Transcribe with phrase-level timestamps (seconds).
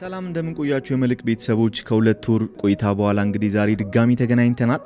[0.00, 4.82] ሰላም እንደምን ቆያችሁ የመልሕቅ ቤተሰቦች ከሁለት ወር ቆይታ በኋላ እንግዲህ ዛሬ ድጋሚ ተገናኝተናል።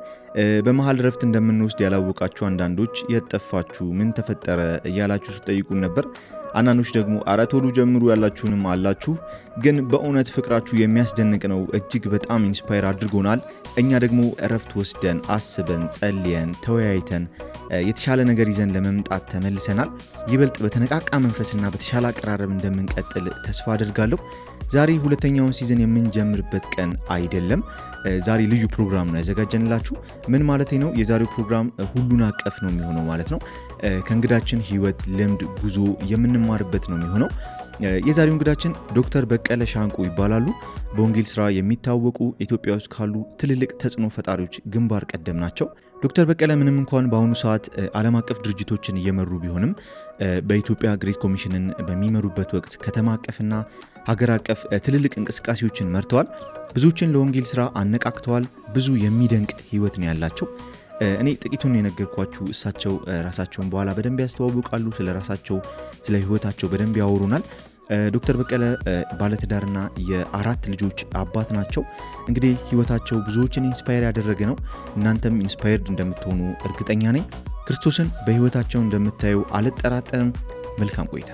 [0.66, 6.06] በመሀል ረፍት እንደምንወስድ ያላወቃችሁ አንዳንዶች የት ጠፋችሁ፣ ምን ተፈጠረ እያላችሁ ስትጠይቁን ነበር።
[6.54, 9.12] አንዳንዶች ደግሞ አረ ቶሎ ጀምሩ ያላችሁንም አላችሁ።
[9.58, 13.40] ግን በእውነት ፍቅራችሁ የሚያስደንቅ ነው። እጅግ በጣም inspire አድርጎናል።
[13.78, 17.24] እኛ ደግሞ እረፍት ወስደን አስበን ጸልየን ተወያይተን
[17.82, 19.90] የተሻለ ነገር ይዘን ለመምጣት ተመልሰናል።
[20.32, 24.18] ይበልጥ በተነቃቃ መንፈስና በተሻለ አቀራረብ እንደምንቀጥል ተስፋ አድርጋለሁ።
[24.74, 27.60] ዛሬ ሁለተኛውን ሲዝን የምንጀምርበት ቀን አይደለም።
[28.26, 29.94] ዛሬ ልዩ ፕሮግራም ነው ያዘጋጀንላችሁ።
[30.28, 30.90] ምን ማለት ነው?
[31.00, 33.40] የዛሬው ፕሮግራም ሁሉን አቀፍ ነው የሚሆነው ማለት ነው።
[34.06, 35.76] ከእንግዳችን ህይወት፣ ልምድ፣ ጉዞ
[36.10, 37.30] የምንማርበት ነው የሚሆነው።
[38.06, 40.46] የዛሬው እንግዳችን ዶክተር በቀለ ሻንቆ ይባላሉ።
[40.94, 45.68] በወንጌል ስራ የሚታወቁ ኢትዮጵያ ውስጥ ካሉ ትልልቅ ተጽዕኖ ፈጣሪዎች ግንባር ቀደም ናቸው።
[46.02, 47.64] ዶክተር በቀለ ምንም እንኳን በአሁኑ ሰዓት
[47.98, 49.72] ዓለም አቀፍ ድርጅቶችን እየመሩ ቢሆንም
[50.48, 53.54] በኢትዮጵያ ግሬት ኮሚሽንን በሚመሩበት ወቅት ከተማ አቀፍና
[54.08, 56.26] ሀገር አቀፍ ትልልቅ እንቅስቃሴዎችን መርተዋል።
[56.74, 58.44] ብዙዎችን ለወንጌል ስራ አነቃቅተዋል።
[58.74, 60.46] ብዙ የሚደንቅ ህይወት ነው ያላቸው።
[61.20, 62.94] እኔ ጥቂቱን የነገርኳችሁ፣ እሳቸው
[63.26, 65.56] ራሳቸውን በኋላ በደንብ ያስተዋውቃሉ። ስለ ራሳቸው
[66.06, 67.44] ስለ ህይወታቸው በደንብ ያወሩናል።
[68.14, 68.64] ዶክተር በቀለ
[69.18, 69.78] ባለትዳርና
[70.10, 71.82] የአራት ልጆች አባት ናቸው።
[72.28, 74.56] እንግዲህ ህይወታቸው ብዙዎችን inspire ያደረገ ነው።
[74.96, 77.26] እናንተም inspired እንደምትሆኑ እርግጠኛ ነኝ።
[77.66, 80.32] ክርስቶስን በህይወታቸው እንደምታዩ አልጠራጠርም።
[80.78, 81.30] መልካም ቆይታ።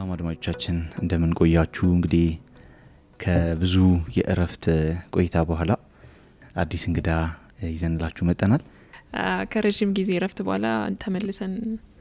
[0.00, 1.86] ሰላም አድማጮቻችን እንደምን ቆያችሁ?
[1.96, 2.26] እንግዲህ
[3.20, 3.74] ከብዙ
[4.16, 4.64] የእረፍት
[5.14, 5.72] ቆይታ በኋላ
[6.62, 7.08] አዲስ እንግዳ
[7.66, 8.62] ይዘንላችሁ መጥተናል።
[9.52, 10.66] ከረዥም ጊዜ እረፍት በኋላ
[11.02, 11.52] ተመልሰን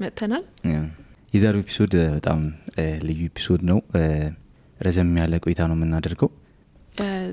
[0.04, 0.46] መጥተናል።
[1.34, 2.40] የዛሬው episode በጣም
[3.10, 3.82] ልዩ episode ነው።
[4.80, 6.32] ረዘም ያለ ቆይታ ነው የምናደርገው።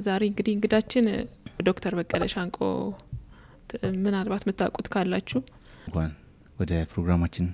[0.00, 1.06] ዛሬ እንግዲህ እንግዳችን
[1.64, 2.59] ዶክተር በቀለ ሻንቆ
[4.05, 5.42] ምናልባት የምታውቁት ካላችሁ
[5.87, 6.12] እንኳን
[6.59, 7.49] ወደ ፕሮግራማችን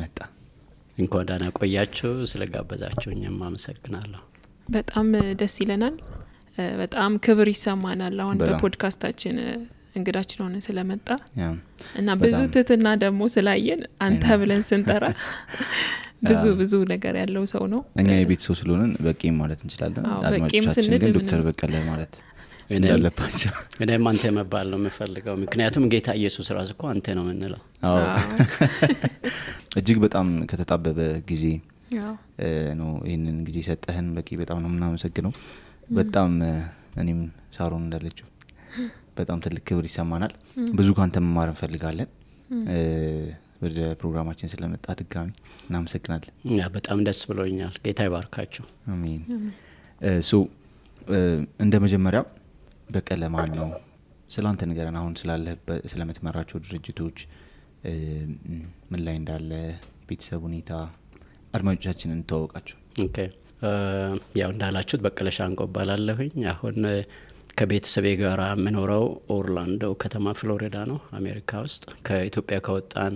[0.00, 0.18] መጣ።
[0.98, 4.22] እንኳን ደህና ቆያችሁ። ስለጋበዛችሁ እኛም አመሰግናለሁ።
[4.68, 5.08] በጣም
[5.40, 5.96] ደስ ይለናል።
[6.80, 9.34] በጣም ክብር ይሰማናል። አሁን በፖድካስታችን
[9.96, 11.08] እንግዳችን ሆነ ስለመጣ
[12.00, 15.04] እና ብዙ ትህትና ደግሞ ስላየን አንተ ብለን ስንጠራ
[16.26, 21.12] ብዙ ብዙ ነገር ያለው ሰው ነው። እኛ የቤት ሰው ስለሆንን በቂም ማለት እንችላለን። አድማጮቻችን ግን
[21.18, 22.14] ዶክተር በቀለ ማለት
[22.70, 27.60] እንዳለባቸው እኔም አንተ መባል ነው የምፈልገው፣ ምክንያቱም ጌታ ኢየሱስ ራሱ እኮ አንተ ነው የምንለው።
[29.80, 30.98] እጅግ በጣም ከተጣበበ
[31.30, 31.44] ጊዜ
[32.80, 35.32] ነው ይህንን ጊዜ ሰጠህን። በቂ በጣም ነው የምናመሰግነው።
[35.92, 36.30] በጣም
[37.02, 37.20] እኔም
[37.56, 38.26] ሳሮን እንዳለችው
[39.18, 40.32] በጣም ትልቅ ክብር ይሰማናል።
[40.74, 42.08] ብዙ ካንተ መማር እንፈልጋለን።
[43.62, 45.28] ወደ ፕሮግራማችን ስለመጣ ድጋሚ
[45.66, 46.32] እናመሰግናለን።
[46.74, 49.22] በጣም ደስ ብሎኛል። ጌታ ይባርካችሁ። አሜን።
[51.64, 52.20] እንደ መጀመሪያ
[52.88, 53.68] በቀለ ማን ነው?
[54.30, 57.18] ስለ አንተ ንገረን። አሁን ስላለህበት ስለምትመራቸው ድርጅቶች
[58.90, 59.50] ምን ላይ እንዳለ
[60.08, 60.70] ቤተሰብ ሁኔታ
[61.56, 62.78] አድማጮቻችን እንተዋወቃቸው።
[64.40, 66.76] ያው እንዳላችሁት በቀለ ሻንቆ እባላለሁኝ። አሁን
[67.58, 69.04] ከቤተሰቤ ጋር የምኖረው
[69.36, 73.14] ኦርላንዶ ከተማ ፍሎሪዳ ነው፣ አሜሪካ ውስጥ። ከኢትዮጵያ ከወጣን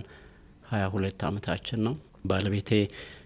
[0.71, 1.95] ሀያ ሁለት አመታችን ነው።
[2.25, 2.71] ባለቤቴ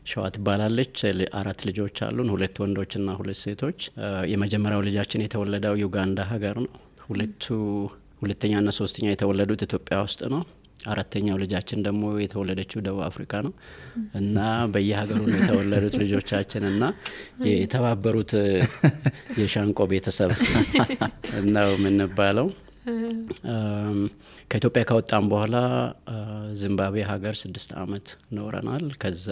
[0.06, 0.98] ሸዋ ትባላለች።
[1.40, 3.80] አራት ልጆች አሉን፣ ሁለት ወንዶችና ሁለት ሴቶች።
[4.32, 6.74] የመጀመሪያው ልጃችን የተወለደው ዩጋንዳ ሀገር ነው።
[7.08, 7.46] ሁለቱ
[8.22, 10.44] ሁለተኛና ሶስተኛ የተወለዱት ኢትዮጵያ ውስጥ ነው።
[10.88, 13.54] አራተኛው ልጃችን ደግሞ የተወለደችው ደቡብ አፍሪካ ነው
[14.20, 14.38] እና
[14.74, 16.84] በየሀገሩ ነው የተወለዱት ልጆቻችን እና
[17.52, 18.34] የተባበሩት
[19.42, 20.32] የሻንቆ ቤተሰብ
[21.56, 22.50] ነው የምንባለው።
[24.52, 25.56] ከኢትዮጵያ ከወጣም በኋላ
[26.60, 28.08] ዚምባብዌ ሀገር ስድስት አመት
[28.38, 29.30] ኖረናል። ከዛ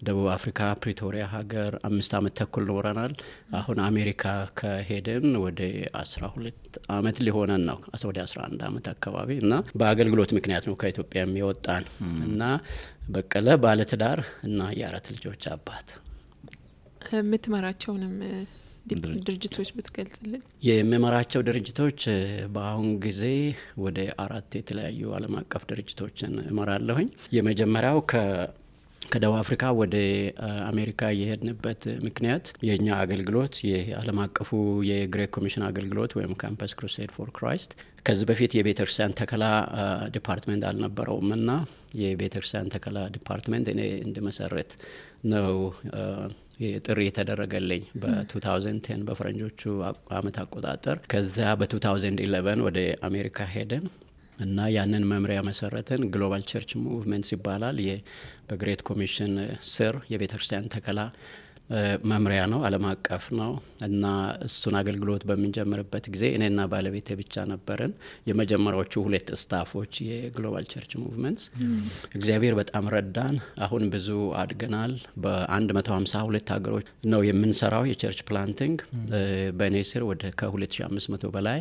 [0.00, 3.12] ደቡብ አፍሪካ ፕሪቶሪያ ሀገር አምስት አመት ተኩል ኖረናል።
[3.52, 4.24] አሁን አሜሪካ
[4.58, 5.60] ከሄድን ወደ
[6.00, 6.60] አስራ ሁለት
[6.96, 11.86] አመት ሊሆነን ነው ወደ አስራ አንድ አመት አካባቢ እና በአገልግሎት ምክንያት ነው ከኢትዮጵያ የሚወጣን
[12.28, 12.42] እና
[13.10, 15.88] በቀለ ባለትዳር እና የአራት ልጆች አባት
[17.14, 18.14] የምትመራቸውንም
[19.26, 22.00] ድርጅቶች ብትገልጽልን። የሚመራቸው ድርጅቶች
[22.54, 23.22] በአሁን ጊዜ
[23.82, 28.22] ወደ አራት የተለያዩ ዓለም አቀፍ ድርጅቶችን እመራለሁኝ። የመጀመሪያው ከ
[29.08, 29.96] ከደቡብ አፍሪካ ወደ
[30.68, 34.50] አሜሪካ የሄድንበት ምክንያት የእኛ አገልግሎት የዓለም አቀፉ
[34.88, 37.70] የ Great Commission አገልግሎት ወይም Campus Crusade for Christ
[38.06, 38.80] ከዚህ በፊት የቤተ
[39.18, 39.44] ተከላ
[39.74, 39.84] እ፣
[40.14, 41.50] department አልነበረውም እና
[42.00, 42.36] የቤተ
[42.74, 44.72] ተከላ department እኔ እንድመሰርት
[45.32, 45.54] ነው
[46.86, 48.76] ጥሪ የተደረገልኝ በ2010
[49.08, 49.62] በፈረንጆቹ
[50.16, 52.22] አመት አቆጣጠር። ከዚያ በ2011
[52.66, 52.78] ወደ
[53.08, 53.84] አሜሪካ ሄደን
[54.38, 57.78] እና ያንን መምሪያ መሰረትን። Global Church Movements ይባላል።
[58.48, 59.32] በ Great Commission
[59.72, 61.00] ስር የቤተ ክርስቲያን ተከላ
[62.10, 63.50] መምሪያ ነው፣ ዓለም አቀፍ ነው
[63.86, 64.04] እና
[64.46, 67.92] እሱን አገልግሎት በምንጀምርበት ጊዜ እኔና ባለቤቴ ብቻ ነበርን
[68.28, 71.44] የመጀመሪያዎቹ ሁለት staff ኦች የ Global Church Movements።
[72.18, 73.36] እግዚአብሔር በጣም ረዳን።
[73.66, 74.08] አሁን ብዙ
[74.42, 74.94] አድገናል።
[75.24, 78.78] በ152 ሀገሮች ነው የምንሰራው የ church planting።
[79.58, 81.60] በእኔ ስር ወደ ከ2500 በላይ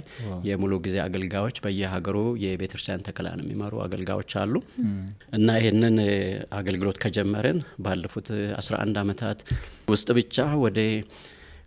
[0.50, 4.56] የሙሉ ጊዜ አገልጋዮች በየሀገሩ የቤተክርስቲያን ተከላን የሚመሩ አገልጋዮች አሉ
[5.38, 5.98] እና ይህንን
[6.57, 8.27] አገልግሎት ከጀመርን ባለፉት
[8.57, 9.39] 11 ዓመታት
[9.97, 10.79] ውስጥ ብቻ ወደ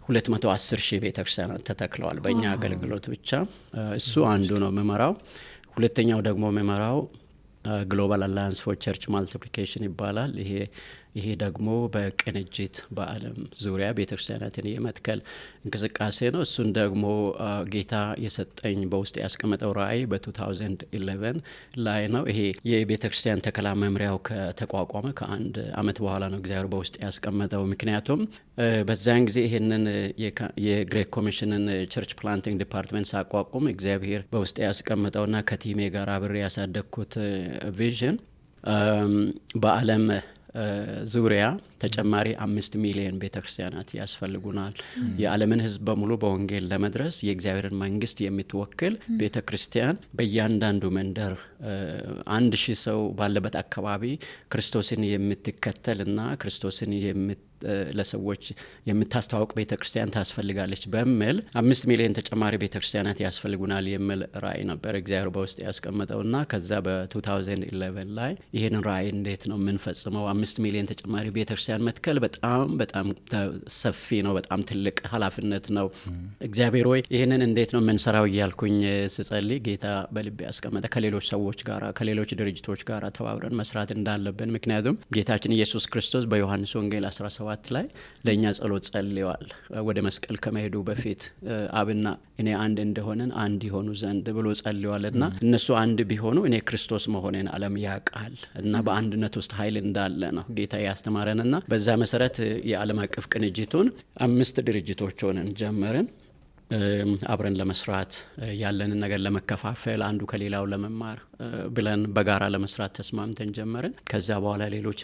[0.08, 3.30] 210 ሺህ ቤተክርስቲያናት ተተክለዋል በእኛ አገልግሎት ብቻ።
[3.98, 5.12] እሱ አንዱ ነው የምመራው።
[5.74, 6.98] ሁለተኛው ደግሞ የምመራው
[7.90, 10.52] Global Alliance for Church Multiplication ይባላል። ይሄ
[11.14, 15.20] ይሄ ደግሞ በቅንጅት በዓለም ዙሪያ ቤተክርስቲያናትን የመትከል
[15.64, 17.04] እንቅስቃሴ ነው። እሱን ደግሞ
[17.72, 21.40] ጌታ የሰጠኝ በውስጤ ያስቀመጠው ራእይ በ2011
[21.84, 22.40] ላይ ነው። ይሄ
[22.70, 28.22] የቤተክርስቲያን ተከላ መምሪያው ከተቋቋመ ከአንድ አመት በኋላ ነው እግዚአብሔር በውስጤ ያስቀመጠው። ምክንያቱም
[28.88, 29.84] በዛን ጊዜ ይህንን
[30.66, 36.10] የ Great Commission ን church planting department ሳቋቁም እግዚአብሔር በውስጤ ያስቀመጠውና ከ team ኤ ጋር
[36.14, 37.14] አብሬ ያሳደግኩት
[37.78, 38.16] ቪዥን
[39.62, 40.04] በዓለም
[41.12, 41.44] ዙሪያ
[41.80, 44.74] ተጨማሪ አምስት ሚሊዮን ቤተ ክርስቲያናት ያስፈልጉናል።
[45.20, 51.34] የዓለምን ሕዝብ በሙሉ በወንጌል ለመድረስ የእግዚአብሔርን መንግስት የምትወክል ቤተ ክርስቲያን በእያንዳንዱ መንደር
[52.34, 54.04] አንድ ሺህ ሰው ባለበት አካባቢ
[54.52, 57.42] ክርስቶስን የምትከተልና ክርስቶስን የምት
[57.98, 58.44] ለሰዎች
[58.90, 65.30] የምታስተዋውቅ ቤተ ክርስቲያን ታስፈልጋለች በሚል አምስት ሚሊዮን ተጨማሪ ቤተ ክርስቲያናት ያስፈልጉናል የሚል ራእይ ነበር እግዚአብሔር
[65.34, 67.76] በውስጥ ያስቀመጠውና ከዛ በ2011
[68.18, 70.24] ላይ ይህንን ራእይ እንዴት ነው የምንፈጽመው?
[70.32, 73.06] አምስት ሚሊዮን ተጨማሪ ቤተ ክርስቲያን መትከል በጣም በጣም
[73.78, 75.86] ሰፊ ነው። በጣም ትልቅ ኃላፊነት ነው።
[76.46, 78.76] እግዚአብሔር ወይ ይህንን እንዴት ነው የምንሰራው እያልኩኝ
[79.14, 85.54] ስጸልይ ጌታ በልቤ ያስቀመጠ ከሌሎች ሰዎች ጋር ከሌሎች ድርጅቶች ጋር ተባብረን መስራት እንዳለብን ምክንያቱም ጌታችን
[85.56, 87.86] ኢየሱስ ክርስቶስ በዮሐንስ ወንጌል 17 ላይ
[88.26, 89.46] ለእኛ ጸሎት ጸልየዋል።
[89.88, 91.22] ወደ መስቀል ከመሄዱ በፊት
[91.80, 92.06] አብና
[92.40, 97.50] እኔ አንድ እንደሆንን አንድ የሆኑ ዘንድ ብሎ ጸልየዋል እና እነሱ አንድ ቢሆኑ እኔ ክርስቶስ መሆኔን
[97.54, 102.38] ዓለም ያውቃል እና በአንድነት ውስጥ ኃይል እንዳለ ነው ጌታ ያስተማረን እና በዛ መሰረት
[102.70, 103.90] የዓለም አቀፍ ቅንጅቱን
[104.22, 106.08] አምስት ድርጅቶች ሆነን ጀመርን።
[107.32, 108.12] አብረን ለመስራት
[108.60, 111.18] ያለንን ነገር ለመከፋፈል አንዱ ከሌላው ለመማር
[111.76, 115.00] ብለን በጋራ ለመስራት ተስማምተን ጀመርን። ከዛ በኋላ ሌሎች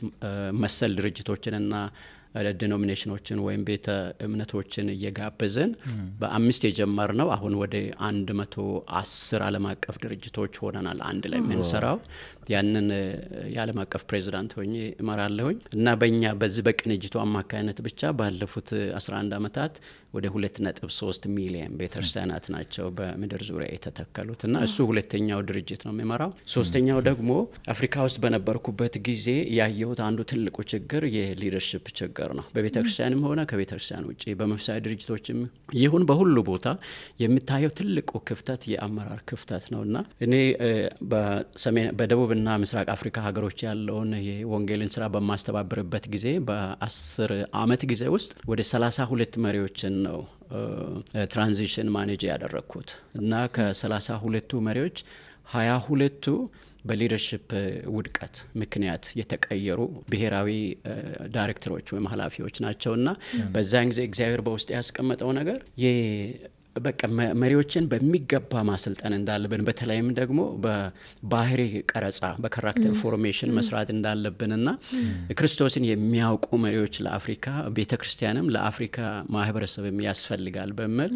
[0.60, 1.74] መሰል ድርጅቶችንና
[2.60, 3.86] ዲኖሚኔሽኖችን ወይም ቤተ
[4.26, 5.70] እምነቶችን እየጋበዝን
[6.20, 7.74] በአምስት የጀመርነው አሁን ወደ
[8.08, 8.56] አንድ መቶ
[9.00, 11.98] አስር ዓለም አቀፍ ድርጅቶች ሆነናል አንድ ላይ የምንሰራው
[12.48, 12.88] ያንን
[13.54, 19.74] የዓለም አቀፍ ፕሬዚዳንት ሆኜ እመራለሁኝ እና በእኛ በዚህ በቅንጅቱ አማካኝነት ብቻ ባለፉት 11 ዓመታት
[20.14, 25.92] ወደ ሁለት ነጥብ ሶስት ሚሊየን ቤተክርስቲያናት ናቸው በምድር ዙሪያ የተተከሉት እና እሱ ሁለተኛው ድርጅት ነው
[25.94, 27.30] የሚመራው። ሶስተኛው ደግሞ
[27.74, 29.26] አፍሪካ ውስጥ በነበርኩበት ጊዜ
[29.58, 35.40] ያየሁት አንዱ ትልቁ ችግር የሊደርሽፕ ችግር ነው። በቤተ ክርስቲያንም ሆነ ከቤተ ክርስቲያን ውጭ በመንፈሳዊ ድርጅቶችም
[35.78, 36.64] ይሁን በሁሉ ቦታ
[37.22, 39.96] የምታየው ትልቁ ክፍተት የአመራር ክፍተት ነው እና
[40.26, 40.34] እኔ
[41.98, 48.62] በደቡብ እና ምስራቅ አፍሪካ ሀገሮች ያለውን የወንጌልን ስራ በማስተባብርበት ጊዜ በአስር አመት ጊዜ ውስጥ ወደ
[48.72, 50.18] ሰላሳ ሁለት መሪዎችን ነው
[51.32, 52.90] transition manage ያደረግኩት
[53.20, 54.98] እና ከሰላሳ ሁለቱ መሪዎች
[55.50, 56.24] ሀያ ሁለቱ
[56.88, 57.46] በ leadership
[57.94, 59.80] ውድቀት ምክንያት የተቀየሩ
[60.10, 60.50] ብሔራዊ
[61.36, 63.08] ዳይሬክተሮች ወይም ኃላፊዎች ናቸው እና
[63.54, 65.58] በዛን ጊዜ እግዚአብሔር በውስጤ ያስቀመጠው ነገር
[66.84, 67.00] በቃ
[67.40, 74.68] መሪዎችን በሚገባ ማሰልጠን እንዳለብን በተለይም ደግሞ በባህሪ ቀረጻ በ character formation መስራት እንዳለብንና
[75.38, 78.98] ክርስቶስን የሚያውቁ መሪዎች ለአፍሪካ ቤተ ክርስቲያንም ለአፍሪካ
[79.36, 81.12] ማህበረሰብም ያስፈልጋል በሚል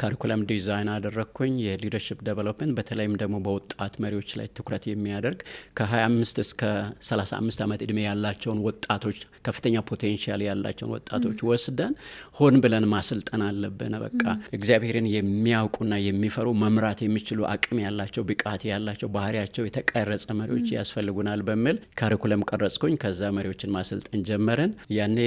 [0.00, 5.40] curriculum design አደረግኩኝ። የ leadership development በተለይም ደግሞ በወጣት መሪዎች ላይ ትኩረት የሚያደርግ
[5.78, 6.62] ከ25 እስከ
[7.08, 11.92] 35 ዓመት እድሜ ያላቸውን ወጣቶች ከፍተኛ ፖቴንሻል ያላቸውን ወጣቶች ወስደን
[12.38, 14.24] ሆን ብለን ማሰልጠን አለብን። በቃ
[14.58, 22.44] እግዚአብሔርን የሚያውቁና የሚፈሩ መምራት የሚችሉ አቅም ያላቸው ብቃት ያላቸው ባህሪያቸው የተቀረጸ መሪዎች ያስፈልጉናል በሚል ካሪኩለም
[22.50, 25.18] ቀረጽኩኝ። ከዛ መሪዎችን ማሰልጠን ጀመርን። ያኔ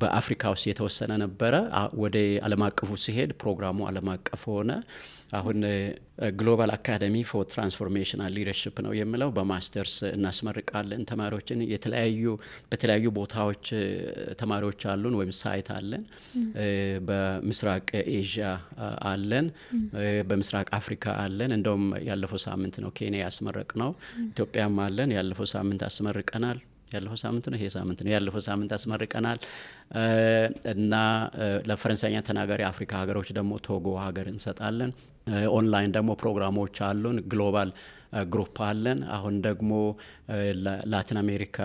[0.00, 1.54] በአፍሪካ ውስጥ የተወሰነ ነበረ።
[2.02, 4.70] ወደ ዓለም አቀፉ ሲሄድ ፕሮግራሙ ዓለም አቀፍ ሆነ።
[5.36, 5.58] አሁን
[6.36, 12.24] Global Academy for Transformational Leadership ነው የምለው። በማስተርስ እናስመርቃለን ተማሪዎችን። የተለያዩ
[12.70, 13.64] በተለያዩ ቦታዎች
[14.42, 16.04] ተማሪዎች አሉን ወይም site አለን።
[17.08, 18.46] በምስራቅ ኤዥያ
[19.10, 19.48] አለን፣
[20.28, 23.92] በምስራቅ አፍሪካ አለን። እንደውም ያለፈው ሳምንት ነው ኬንያ ያስመረቅነው።
[24.30, 29.38] ኢትዮጵያም አለን። ያለፈው ሳምንት አስመርቀናል። ያለፈው ሳምንት ነው ይሄ ሳምንት ነው ያለፈው ሳምንት አስመርቀናል
[30.74, 30.94] እና
[31.68, 34.92] ለፈረንሳይኛ ተናጋሪ አፍሪካ ሀገሮች ደግሞ ቶጎ ሀገር እንሰጣለን።
[35.54, 37.70] ኦንላይን ደግሞ ፕሮግራሞች አሉን። global
[38.32, 39.70] group አለን። አሁን ደግሞ
[40.64, 41.56] ለላቲን አሜሪካ፣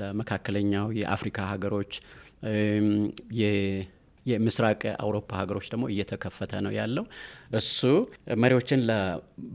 [0.00, 1.92] ለመካከለኛው የአፍሪካ ሀገሮች
[4.26, 7.04] የምስራቅ አውሮፓ ሀገሮች ደግሞ እየተከፈተ ነው ያለው።
[7.50, 7.80] እሱ
[8.40, 8.80] መሪዎችን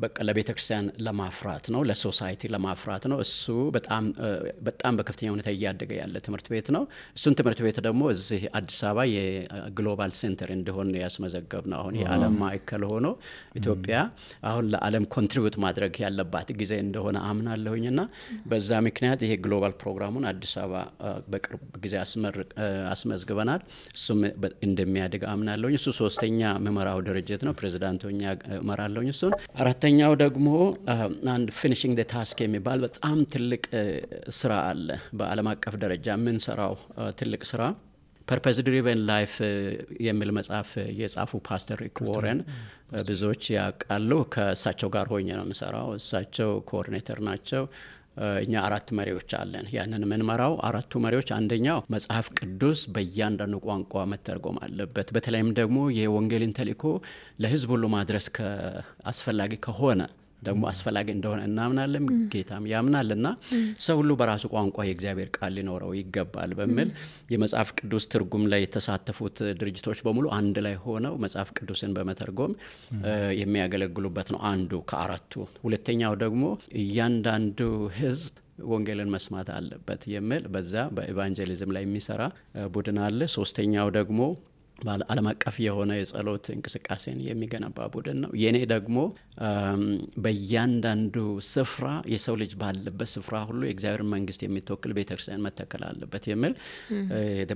[0.01, 3.45] በቃ ለቤተ ክርስቲያን ለማፍራት ነው፣ ለ society ለማፍራት ነው። እሱ
[3.75, 4.03] በጣም
[4.97, 6.83] በከፍተኛ ሁኔታ እያደገ ያለ ትምህርት ቤት ነው።
[7.17, 12.85] እሱን ትምህርት ቤት ደግሞ እዚህ አዲስ አበባ የ global center እንዲሆን ያስመዘገብነው። አሁን የዓለም ማዕከል
[12.91, 13.07] ሆኖ
[13.59, 13.97] ኢትዮጵያ
[14.49, 18.01] አሁን ለዓለም contribute ማድረግ ያለባት ጊዜ እንደሆነ አምናለሁኝ እና
[18.51, 20.77] በዛ ምክንያት ይሄ global ፕሮግራሙን አዲስ አበባ
[21.31, 21.95] በቅርብ ጊዜ
[22.91, 23.61] አስመዝግበናል።
[23.95, 24.19] እሱም
[24.67, 28.21] እንደሚያድግ አምናለሁኝ። እሱ ሶስተኛ ምመራው ድርጅት ነው። ፕሬዚዳንት ሆኜ
[28.57, 30.47] እመራለሁኝ እሱን። አራተኛው ደግሞ
[31.33, 33.63] አንድ Finishing the Task የሚባል በጣም ትልቅ
[34.39, 34.87] ስራ አለ።
[35.19, 36.75] በዓለም አቀፍ ደረጃ የምንሰራው
[37.19, 37.61] ትልቅ ስራ
[38.27, 39.33] Purpose Driven Life
[40.05, 40.69] የሚል መጽሐፍ
[40.99, 42.39] የጻፉ ፓስተር ሪክ ዎረን
[43.07, 47.63] ብዙዎች ያውቃሉ። ከእሳቸው ጋር ሆኜ ነው የምሰራው። እሳቸው coordinator ናቸው።
[48.39, 55.09] እኛ አራት መሪዎች አለን። ያንን የምንመራው አራቱ መሪዎች አንደኛው መጽሐፍ ቅዱስ በእያንዳንዱ ቋንቋ መተርጎም አለበት።
[55.15, 56.83] በተለይም ደግሞ የወንጌልን ተልእኮ
[57.43, 58.27] ለሕዝብ ሁሉ ማድረስ
[59.11, 60.01] አስፈላጊ ከሆነ
[60.41, 63.27] ደግሞ አስፈላጊ እንደሆነ እናምናለን፣ ጌታም ያምናል እና
[63.85, 66.89] ሰው ሁሉ በራሱ ቋንቋ የእግዚአብሔር ቃል ሊኖረው ይገባል በሚል
[67.33, 72.53] የመጽሐፍ ቅዱስ ትርጉም ላይ የተሳተፉት ድርጅቶች በሙሉ አንድ ላይ ሆነው መጽሐፍ ቅዱስን በመተርጎም
[73.41, 75.33] የሚያገለግሉበት ነው አንዱ ከአራቱ።
[75.63, 76.43] ሁለተኛው ደግሞ
[76.81, 77.59] እያንዳንዱ
[77.99, 78.33] ህዝብ
[78.69, 82.21] ወንጌልን መስማት አለበት የሚል በዛ በኢቫንጀሊዝም ላይ የሚሰራ
[82.73, 84.19] ቡድን አለ። ሶስተኛው ደግሞ
[85.07, 88.97] ዓለም አቀፍ የሆነ የጸሎት እንቅስቃሴን የሚገነባ ቡድን ነው። የኔ ደግሞ
[90.23, 91.15] በእያንዳንዱ
[91.49, 96.53] ስፍራ የሰው ልጅ ባለበት ስፍራ ሁሉ የእግዚአብሔር መንግስት የምትወክል ቤተክርስቲያን መተከል አለበት የሚል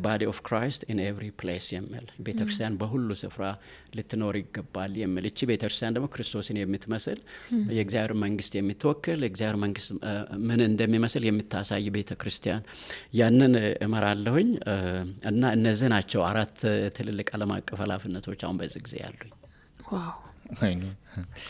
[0.06, 3.44] Body of Christ in every place የሚል ቤተክርስቲያን በሁሉ ስፍራ
[3.96, 7.20] ልትኖር ይገባል የሚል እቺ ቤተክርስቲያን ደግሞ ክርስቶስን የምትመስል
[7.76, 9.90] የእግዚአብሔር መንግስት የምትወክል የእግዚአብሔር መንግስት
[10.48, 12.64] ምን እንደሚመስል የምታሳይ ቤተክርስቲያን።
[13.16, 13.54] ያንን
[13.86, 14.50] እመራለሁኝ።
[15.30, 16.58] እና እነዚህ ናቸው አራት
[17.16, 19.30] ትልልቅ ዓለም አቀፍ ኃላፊነቶች አሁን በዚህ ጊዜ ያሉኝ።
[19.90, 20.16] Wow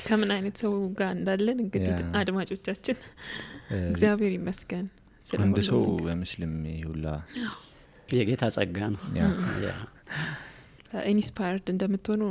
[0.08, 2.98] ከምን አይነት ሰው ጋር እንዳለን እንግዲህ አድማጮቻችን
[3.88, 4.86] እግዚአብሔር ይመስገን።
[5.40, 6.54] አንድ ሰው በምስልም
[6.86, 7.08] ሁላ
[8.10, 9.02] የጌታ ጸጋ ነው።
[11.10, 12.24] inspired እንደምትሆኑ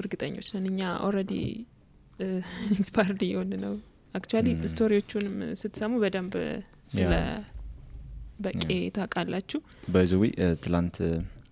[0.00, 1.32] እርግጠኞች ነን። እኛ already
[2.72, 3.74] inspired እየሆን ነው።
[4.14, 6.34] actually story ዎቹንም ስትሰሙ በደንብ
[6.92, 7.12] ስለ
[8.44, 8.64] በቄ
[8.96, 9.60] ታውቃላችሁ።
[9.92, 10.24] by the way
[10.64, 10.96] ትላንት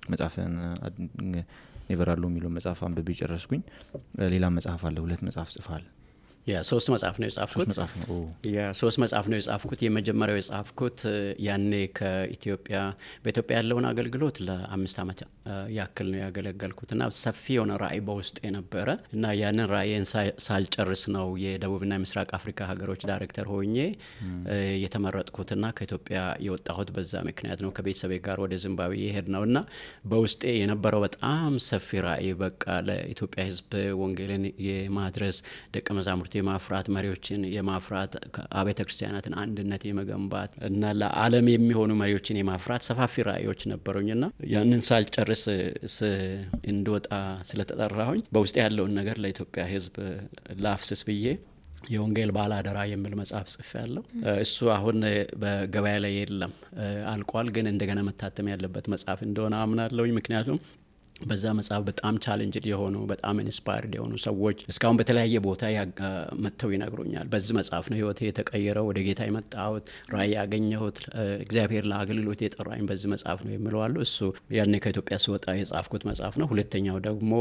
[0.08, 0.52] መጽሐፍን
[1.90, 3.62] Never የሚለው መጽሐፍ አንብቤ ጨረስኩኝ።
[4.32, 5.84] ሌላ መጽሐፍ አለ። ሁለት መጽሐፍ ጽፋል።
[6.68, 8.08] ሶስት መጽሐፍ ነው የጻፍኩት። መጽሐፍ ነው
[8.78, 10.98] ሶስት መጽሐፍ ነው የጻፍኩት። የመጀመሪያው የጻፍኩት
[11.44, 12.78] ያኔ ከኢትዮጵያ
[13.24, 15.20] በኢትዮጵያ ያለውን አገልግሎት ለአምስት ዓመት
[15.76, 20.04] ያክል ነው ያገለገልኩት እና ሰፊ የሆነ ራዕይ በውስጥ የነበረ እና ያንን ራዕይን
[20.46, 23.76] ሳልጨርስ ነው የደቡብና የምስራቅ አፍሪካ ሀገሮች ዳይሬክተር ሆኜ
[24.84, 29.58] የተመረጥኩትና ከኢትዮጵያ የወጣሁት በዛ ምክንያት ነው። ከቤተሰቤ ጋር ወደ ዚምባብዌ የሄድ ነው እና
[30.10, 33.70] በውስጤ የነበረው በጣም ሰፊ ራዕይ በቃ ለኢትዮጵያ ሕዝብ
[34.00, 35.36] ወንጌልን የማድረስ
[35.74, 38.12] ደቀ መዛሙርት የማፍራት መሪዎችን የማፍራት
[38.58, 45.44] አብያተ ክርስቲያናትን አንድነት የመገንባት እና ለዓለም የሚሆኑ መሪዎችን የማፍራት ሰፋፊ ራዕዮች ነበሩኝና ያንን ሳልጨርስ
[46.68, 47.08] እንድወጣ
[47.48, 49.96] ስለተጠራሁኝ በውስጥ ያለውን ነገር ለኢትዮጵያ ሕዝብ
[50.64, 51.26] ላፍስስ ብዬ
[51.90, 54.02] የወንጌል ባለአደራ የሚል መጽሐፍ ጽፌ ያለው
[54.42, 54.98] እሱ አሁን
[55.42, 56.52] በገበያ ላይ የለም፣
[57.10, 60.58] አልቋል። ግን እንደገና መታተም ያለበት መጽሐፍ እንደሆነ አምናለሁኝ። ምክንያቱም
[61.24, 65.62] በዛ መጽሐፍ በጣም challenged የሆኑ በጣም inspired የሆኑ ሰዎች እስካሁን በተለያየ ቦታ
[66.44, 70.98] መጥተው ይነግሩኛል። በዚህ መጽሐፍ ነው ህይወቴ የተቀየረው፣ ወደ ጌታ የመጣሁት፣ ራእይ ያገኘሁት፣
[71.44, 74.18] እግዚአብሔር ለአገልግሎት የጠራኝ በዚህ መጽሐፍ ነው የሚለዋሉ። እሱ
[74.56, 77.32] ያኔ ከኢትዮጵያ ስወጣ የጻፍኩት መጽሐፍ ነው። ሁለተኛው ደግሞ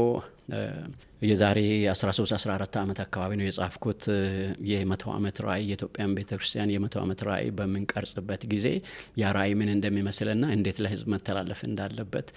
[1.24, 1.58] የዛሬ
[1.90, 4.02] 13 14 ዓመት አካባቢ ነው የጻፍኩት
[4.70, 8.66] የመቶ ዓመት ራእይ የኢትዮጵያን ቤተ ክርስቲያን የመቶ ዓመት ራእይ በምንቀርጽበት ጊዜ
[9.20, 12.28] ያ ራእይ ምን እንደሚመስልና እንዴት ለህዝብ መተላለፍ እንዳለበት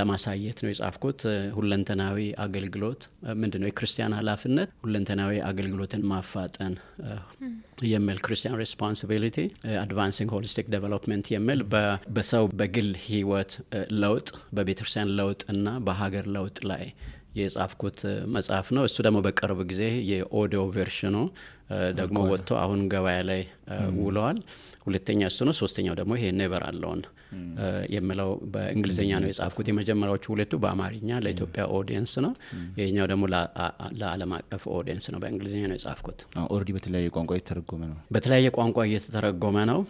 [0.00, 1.20] ለማሳየት ነው የጻፍኩት።
[1.56, 3.02] ሁለንተናዊ አገልግሎት
[3.42, 6.74] ምንድን ነው የክርስቲያን ኃላፊነት ሁለንተናዊ አገልግሎትን ማፋጠን
[7.90, 9.38] የሚል Christian Responsibility
[9.82, 11.60] Advancing Holistic Development የሚል
[12.16, 13.52] በሰው በግል ህይወት
[14.02, 16.84] ለውጥ በቤተ ክርስቲያን ለውጥ እና በሀገር ለውጥ ላይ
[17.38, 17.98] የጻፍኩት
[18.34, 21.16] መጽሐፍ ነው። እሱ ደግሞ በቅርብ ጊዜ የ audio version ኑ
[21.98, 23.42] ደግሞ ወጥቶ አሁን ገበያ ላይ
[24.00, 24.38] ውለዋል።
[24.86, 27.00] ሁለተኛ እሱ ነው። ሶስተኛው ደግሞ ይሄ Never Alone
[27.94, 32.32] የምለው በእንግሊዝኛ ነው የጻፍኩት። የመጀመሪያዎቹ ሁለቱ በአማርኛ ለኢትዮጵያ audience ነው።
[32.80, 33.24] ይህኛው ደግሞ
[34.00, 39.56] ለዓለም አቀፍ audience ነው። በእንግሊዝኛ ነው የጻፍኩት። already በተለያየ ቋንቋ እየተተረጎመ ነው። በተለያየ ቋንቋ እየተተረጎመ
[39.72, 39.80] ነው።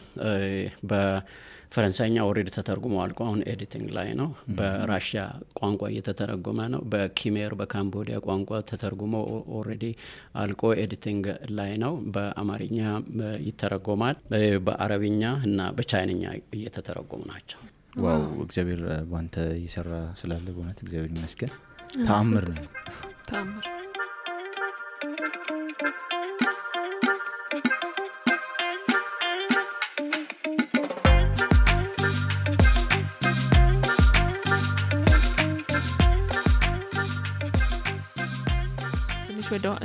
[1.72, 5.22] ፈረንሳይኛ already ተተርጉሞ አልቆ አሁን editing ላይ ነው። በራሽያ
[5.58, 9.14] ቋንቋ እየተተረጎመ ነው። በክሜር በካምቦዲያ ቋንቋ ተተርጉሞ
[9.58, 9.84] already
[10.42, 11.26] አልቆ editing
[11.58, 12.78] ላይ ነው። በአማርኛ
[13.46, 14.16] ይተረጎማል።
[14.66, 16.24] በአረብኛ እና በቻይንኛ
[16.58, 17.60] እየተተረጎሙ ናቸው።
[18.02, 21.52] Wow እግዚአብሔር ባንተ እየሰራ ስላለ በእውነት እግዚአብሔር ይመስገን።
[22.00, 22.66] ተአምር ነው።
[23.28, 23.66] ተአምር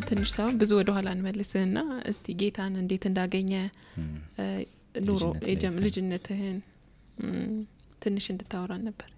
[0.08, 1.78] ትንሽ ሳይሆን ብዙ ወደ ኋላ እንመልስህና
[2.10, 3.52] እስቲ ጌታን እንዴት እንዳገኘ
[5.08, 5.24] ኑሮ
[5.86, 6.58] ልጅነትህን
[8.02, 9.10] ትንሽ እንድታወራን ነበር።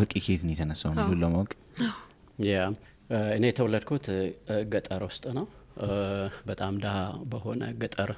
[0.00, 1.50] በቂ ኬት ነው የተነሳው ሙሉን ለማወቅ
[2.46, 2.54] ያ
[3.36, 4.06] እኔ የተወለድኩት
[4.72, 5.46] ገጠር ውስጥ ነው።
[6.48, 6.96] በጣም ድሀ
[7.30, 8.10] በሆነ ገጠር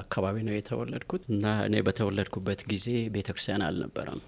[0.00, 4.20] አካባቢ ነው የተወለድኩት እና እኔ በተወለድኩበት ጊዜ ቤተ ክርስቲያን አልነበረም።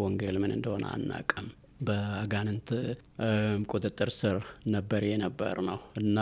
[0.00, 1.48] ወንጌል ምን እንደሆነ አናቅም።
[1.80, 2.68] በአጋንንት
[3.72, 6.18] ቁጥጥር ስር ነበር የነበር ነው እና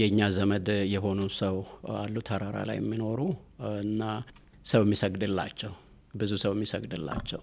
[0.00, 1.56] የእኛ ዘመድ የሆኑ ሰው
[1.96, 3.20] አሉ ተራራ ላይ የሚኖሩ
[3.82, 4.02] እና
[4.64, 5.74] ሰው የሚሰግድላቸው
[6.16, 7.42] ብዙ ሰው የሚሰግድላቸው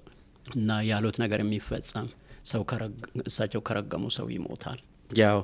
[0.55, 2.07] እና ያሉት ነገር የሚፈጸም
[2.45, 2.63] ሰው
[3.25, 4.79] እሳቸው ከረገሙ ሰው ይሞታል።
[5.21, 5.39] ያው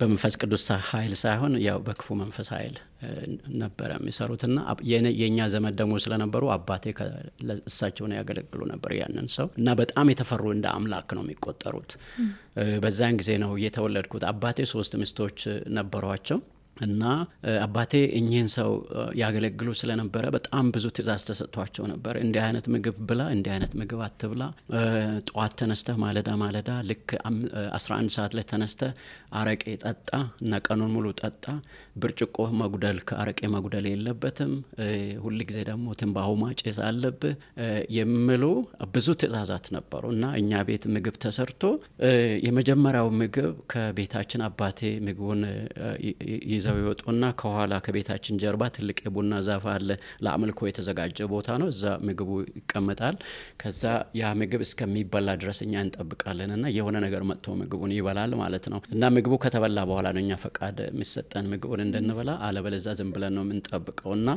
[0.00, 2.76] በመንፈስ ቅዱስ ኃይል ሳይሆን ያው በክፉ መንፈስ ኃይል
[3.62, 4.58] ነበረ የሚሰሩት እና
[5.20, 6.84] የእኛ ዘመድ ደግሞ ስለነበሩ አባቴ
[7.68, 11.92] እሳቸውን ያገለግሉ ነበር ያንን ሰው እና በጣም የተፈሩ እንደ አምላክ ነው የሚቆጠሩት።
[12.84, 15.38] በዛን ጊዜ ነው የተወለድኩት። አባቴ ሶስት ሚስቶች
[15.78, 16.40] ነበሯቸው።
[16.80, 17.02] እና
[17.62, 18.70] አባቴ እኚህን ሰው
[19.20, 24.42] ያገለግሉ ስለነበረ በጣም ብዙ ትእዛዝ ተሰጥቷቸው ነበር። እንዲህ አይነት ምግብ ብላ፣ እንዲህ አይነት ምግብ አትብላ፣
[25.28, 27.08] ጠዋት ተነስተህ ማለዳ ማለዳ ልክ
[27.72, 28.92] 11 ሰዓት ላይ ተነስተህ
[29.38, 30.10] አረቄ ጠጣ
[30.42, 31.44] እና ቀኑን ሙሉ ጠጣ፣
[31.96, 34.52] ብርጭቆ መጉደል ከአረቄ መጉደል የለበትም፣
[35.24, 37.34] ሁል ጊዜ ደግሞ ትንባሆ ማጨስ አለብህ
[37.96, 38.44] የሚሉ
[38.94, 41.62] ብዙ ትእዛዛት ነበሩ። እና እኛ ቤት ምግብ ተሰርቶ
[42.46, 45.40] የመጀመሪያው ምግብ ከቤታችን አባቴ ምግቡን
[46.70, 49.88] ይዘው ይወጡና ከኋላ ከቤታችን ጀርባ ትልቅ የቡና ዛፍ አለ።
[50.24, 53.16] ለአምልኮ የተዘጋጀ ቦታ ነው። እዛ ምግቡ ይቀመጣል።
[53.62, 53.82] ከዛ
[54.20, 59.10] ያ ምግብ እስከሚበላ ድረስ እኛ እንጠብቃለን እና የሆነ ነገር መጥቶ ምግቡን ይበላል ማለት ነው እና
[59.16, 64.28] ምግቡ ከተበላ በኋላ ነው እኛ ፈቃድ የሚሰጠን ምግቡን እንድንበላ፣ አለበለዛ ዝም ብለን ነው የምንጠብቀው እና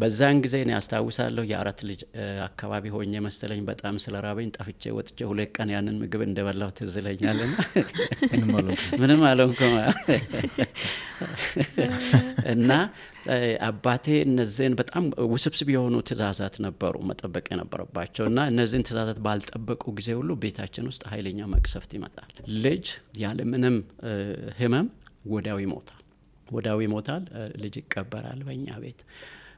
[0.00, 2.02] በዛን ጊዜ እኔ አስታውሳለሁ የአራት ልጅ
[2.48, 7.54] አካባቢ ሆኜ መሰለኝ በጣም ስለ ራበኝ ጠፍቼ ወጥቼ ሁለት ቀን ያንን ምግብ እንደበላው ትዝ ይለኛልና
[9.00, 9.74] ምንም አልሆንኩም
[12.52, 12.70] እና
[13.68, 20.32] አባቴ እነዚህን በጣም ውስብስብ የሆኑ ትእዛዛት ነበሩ መጠበቅ የነበረባቸው እና እነዚህን ትእዛዛት ባልጠበቁ ጊዜ ሁሉ
[20.42, 22.32] ቤታችን ውስጥ ኃይለኛ መቅሰፍት ይመጣል።
[22.64, 22.86] ልጅ
[23.22, 23.78] ያለምንም
[24.60, 24.88] ሕመም
[25.32, 26.02] ወዲያው ይሞታል።
[26.48, 27.22] ወዲያው ይሞታል።
[27.62, 29.00] ልጅ ይቀበራል በእኛ ቤት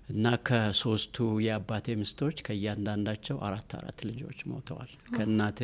[0.08, 5.60] እና ከሶስቱ የአባቴ ሚስቶች ከእያንዳንዳቸው አራት አራት ልጆች ሞተዋል። ከእናቴ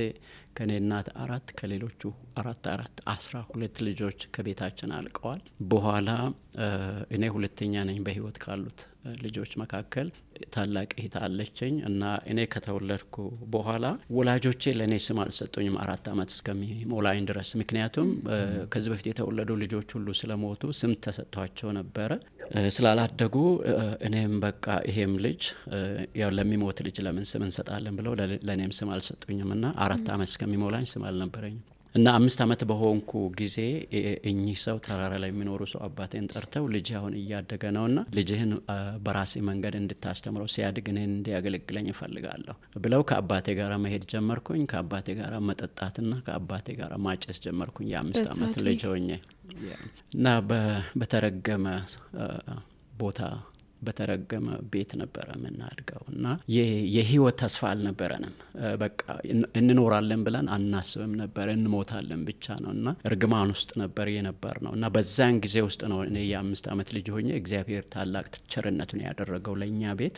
[0.56, 2.02] ከእኔ እናት አራት ከሌሎቹ
[2.40, 6.10] አራት አራት አስራ ሁለት ልጆች ከቤታችን አልቀዋል። በኋላ
[7.16, 8.80] እኔ ሁለተኛ ነኝ በህይወት ካሉት
[9.24, 10.06] ልጆች መካከል
[10.54, 13.16] ታላቅ እህት አለችኝ እና እኔ ከተወለድኩ
[13.54, 13.84] በኋላ
[14.16, 18.08] ወላጆቼ ለእኔ ስም አልሰጡኝም አራት ዓመት እስከሚሞላኝ ድረስ። ምክንያቱም
[18.72, 22.10] ከዚህ በፊት የተወለዱ ልጆች ሁሉ ስለሞቱ ስም ተሰጥቷቸው ነበረ።
[22.74, 23.36] ስላላደጉ
[24.06, 25.42] እኔም በቃ ይሄም ልጅ
[26.20, 28.12] ያው ለሚሞት ልጅ ለምን ስም እንሰጣለን ብለው
[28.48, 31.62] ለእኔም ስም አልሰጡኝም እና አራት ዓመት እስከሚሞላኝ ስም አልነበረኝም።
[31.94, 33.56] እና አምስት ዓመት በሆንኩ ጊዜ
[34.30, 38.52] እኚህ ሰው ተራራ ላይ የሚኖሩ ሰው አባቴን ጠርተው ልጅ አሁን እያደገ ነውና ልጅህን
[39.04, 46.12] በራሴ መንገድ እንድታስተምረው ሲያድግ እኔን እንዲያገለግለኝ እፈልጋለሁ ብለው ከአባቴ ጋር መሄድ ጀመርኩኝ። ከአባቴ ጋር መጠጣትና
[46.26, 49.08] ከአባቴ ጋር ማጨስ ጀመርኩኝ የአምስት ዓመት ልጅ ሆኜ
[50.16, 50.26] እና
[50.98, 51.66] በተረገመ
[52.98, 53.20] ቦታ
[53.86, 56.26] በተረገመ ቤት ነበረ የምናድገው እና
[56.94, 58.34] የህይወት ተስፋ አልነበረንም።
[58.82, 59.00] በቃ
[59.60, 65.36] እንኖራለን ብለን አናስብም ነበር፣ እንሞታለን ብቻ ነው እና እርግማን ውስጥ ነበር የነበር ነው እና በዛን
[65.44, 70.16] ጊዜ ውስጥ ነው እኔ የአምስት ዓመት ልጅ ሆኜ እግዚአብሔር ታላቅ ቸርነቱን ያደረገው ለእኛ ቤት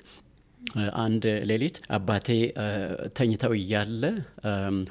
[1.03, 2.29] አንድ ሌሊት አባቴ
[3.17, 4.03] ተኝተው እያለ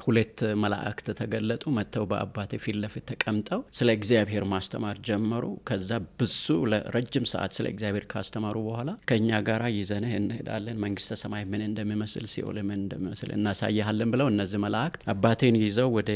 [0.06, 7.26] ሁለት መላእክት ተገለጡ። መጥተው በአባቴ ፊት ለፊት ተቀምጠው ስለ እግዚአብሔር ማስተማር ጀመሩ። ከዛ ብዙ ለረጅም
[7.32, 12.78] ሰዓት ስለ እግዚአብሔር ካስተማሩ በኋላ ከእኛ ጋራ ይዘንህ እንሄዳለን፣ መንግስተ ሰማይ ምን እንደሚመስል፣ ሲኦል ምን
[12.82, 16.10] እንደሚመስል እናሳያለን ብለው እነዚህ መላእክት አባቴን ይዘው ወደ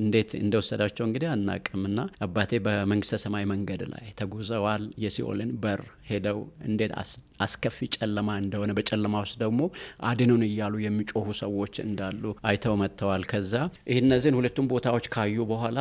[0.00, 6.92] እንዴት እንደወሰዳቸው እንግዲህ አናቅምና አባቴ በመንግስተ ሰማይ መንገድ ላይ ተጉዘዋል። የሲኦልን በር ሄደው እንዴት
[7.44, 9.60] አስከፊ ጨለማ እንደሆነ በጨለማ ውስጥ ደግሞ
[10.08, 13.54] አድኑን እያሉ የሚጮሁ ሰዎች እንዳሉ አይተው መጥተዋል። ከዛ
[13.96, 15.78] እነዚህን ሁለቱም ቦታዎች ካዩ በኋላ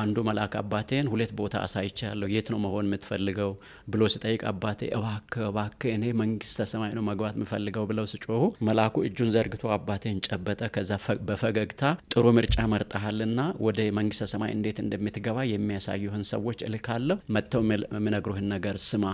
[0.00, 3.50] አንዱ መልአክ አባቴን ሁለት ቦታ አሳይቻለሁ፣ የት ነው መሆን የምትፈልገው
[3.92, 9.32] ብሎ ሲጠይቅ አባቴ እባክህ እባክህ እኔ መንግስተ ሰማይ ነው መግባት የምፈልገው ብለው ሲጮሁ መልአኩ እጁን
[9.34, 10.90] ዘርግቶ አባቴን ጨበጠ። ከዛ
[11.28, 11.82] በፈገግታ
[12.12, 19.04] ጥሩ ምርጫ መርጠሃልና ወደ መንግስተ ሰማይ እንዴት እንደምትገባ የሚያሳዩህን ሰዎች እልካለሁ፣ መጥተው የሚነግሩህን ነገር ስማ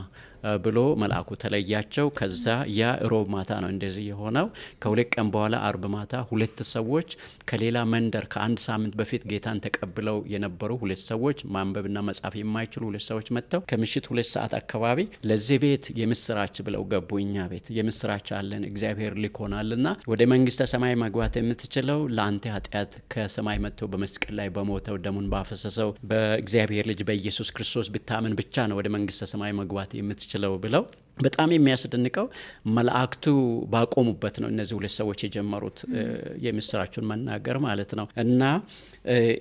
[0.65, 4.47] ብሎ መልአኩ ተለያቸው። ከዛ ያ ሮብ ማታ ነው እንደዚህ የሆነው።
[4.83, 7.09] ከሁለት ቀን በኋላ አርብ ማታ ሁለት ሰዎች
[7.49, 11.23] ከሌላ መንደር ከአንድ ሳምንት በፊት ጌታን ተቀብለው የነበሩ ሁለት ሰዎች
[11.55, 17.11] ማንበብና መጻፍ የማይችሉ ሁለት ሰዎች መጥተው ከምሽት ሁለት ሰዓት አካባቢ ለዚህ ቤት የምስራች ብለው ገቡ።
[17.25, 19.81] እኛ ቤት የምስራች አለን እግዚአብሔር ልኮናልና
[20.13, 26.85] ወደ መንግስተ ሰማይ መግባት የምትችለው ለአንተ ኃጢአት ከሰማይ መጥተው በመስቀል ላይ በሞተው ደሙን ባፈሰሰው በእግዚአብሔር
[26.91, 30.33] ልጅ በኢየሱስ ክርስቶስ ብታምን ብቻ ነው ወደ መንግስተ ሰማይ መግባት የምትችለው
[30.65, 30.85] ብለው
[31.19, 32.27] በጣም የሚያስደንቀው
[32.77, 33.25] መላእክቱ
[33.73, 35.79] ባቆሙበት ነው እነዚህ ሁለት ሰዎች የጀመሩት
[36.45, 38.43] የምስራቹን መናገር ማለት ነው። እና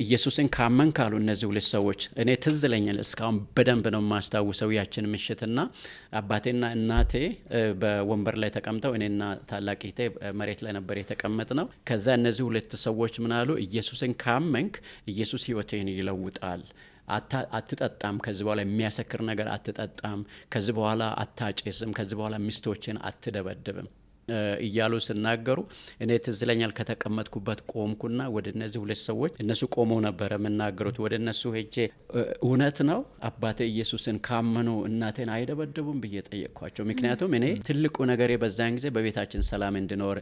[0.04, 5.60] ኢየሱስን ካመን ካሉ እነዚህ ሁለት ሰዎች እኔ ትዝ ይለኛል እስካሁን በደንብ ነው የማስታውሰው ያችን ምሽትና
[6.20, 7.14] አባቴና እናቴ
[7.82, 10.00] በወንበር ላይ ተቀምጠው እኔና ታላቅ እህቴ
[10.40, 14.76] መሬት ላይ ነበር የተቀመጥ ነው። ከዛ እነዚህ ሁለት ሰዎች ምናሉ ኢየሱስን ካመንክ
[15.14, 16.64] ኢየሱስ ህይወትህን ይለውጣል
[17.54, 20.20] አትጠጣም፣ ከዚህ በኋላ የሚያሰክር ነገር አትጠጣም፣
[20.54, 23.90] ከዚህ በኋላ አታጭስም፣ ከዚህ በኋላ ሚስቶችን አትደበድብም
[24.66, 25.60] እያሉ ሲናገሩ
[26.04, 31.52] እኔ ትዝ ይለኛል ከተቀመጥኩበት ቆምኩና ወደ እነዚህ ሁለት ሰዎች እነሱ ቆመው ነበረ የምናገሩት። ወደ እነሱ
[31.56, 31.76] ሄጄ
[32.44, 38.88] እውነት ነው አባቴ ኢየሱስን ካመኑ እናቴን አይደበድቡም ብዬ ጠየቅኳቸው። ምክንያቱም እኔ ትልቁ ነገሬ በዛን ጊዜ
[38.96, 40.18] በቤታችን ሰላም እንዲኖር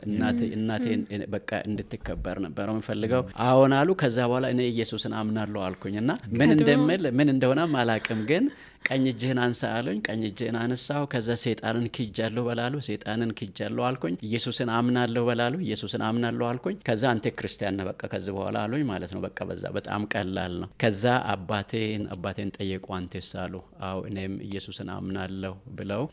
[0.55, 1.01] እናቴን
[1.33, 7.05] በቃ እንድትከበር ነበረ የምፈልገው። አዎን አሉ። ከዛ በኋላ እኔ ኢየሱስን አምናለሁ አልኩኝ እና ምን እንደምል
[7.17, 8.43] ምን እንደሆነም አላቅም ግን
[8.85, 14.69] ቀኝ እጅህን አንሳ አሉኝ። ቀኝ እጅህን አነሳሁ። ከዛ ሴጣንን ክጃለሁ በላሉ። ሴጣንን ክጃለሁ አልኩኝ። ኢየሱስን
[14.75, 19.21] አምናለሁ በላሉ። ኢየሱስን አምናለሁ አልኩኝ። ከዛ አንተ ክርስቲያን ነህ በቃ ከዚህ በኋላ አሉኝ ማለት ነው።
[19.25, 23.53] በቃ በዛ በጣም ቀላል ነው። ከዛ አባቴን አባቴን ጠየቁ። አንቴስ አሉ።
[23.87, 26.03] አዎ እኔም ኢየሱስን አምናለሁ ብለው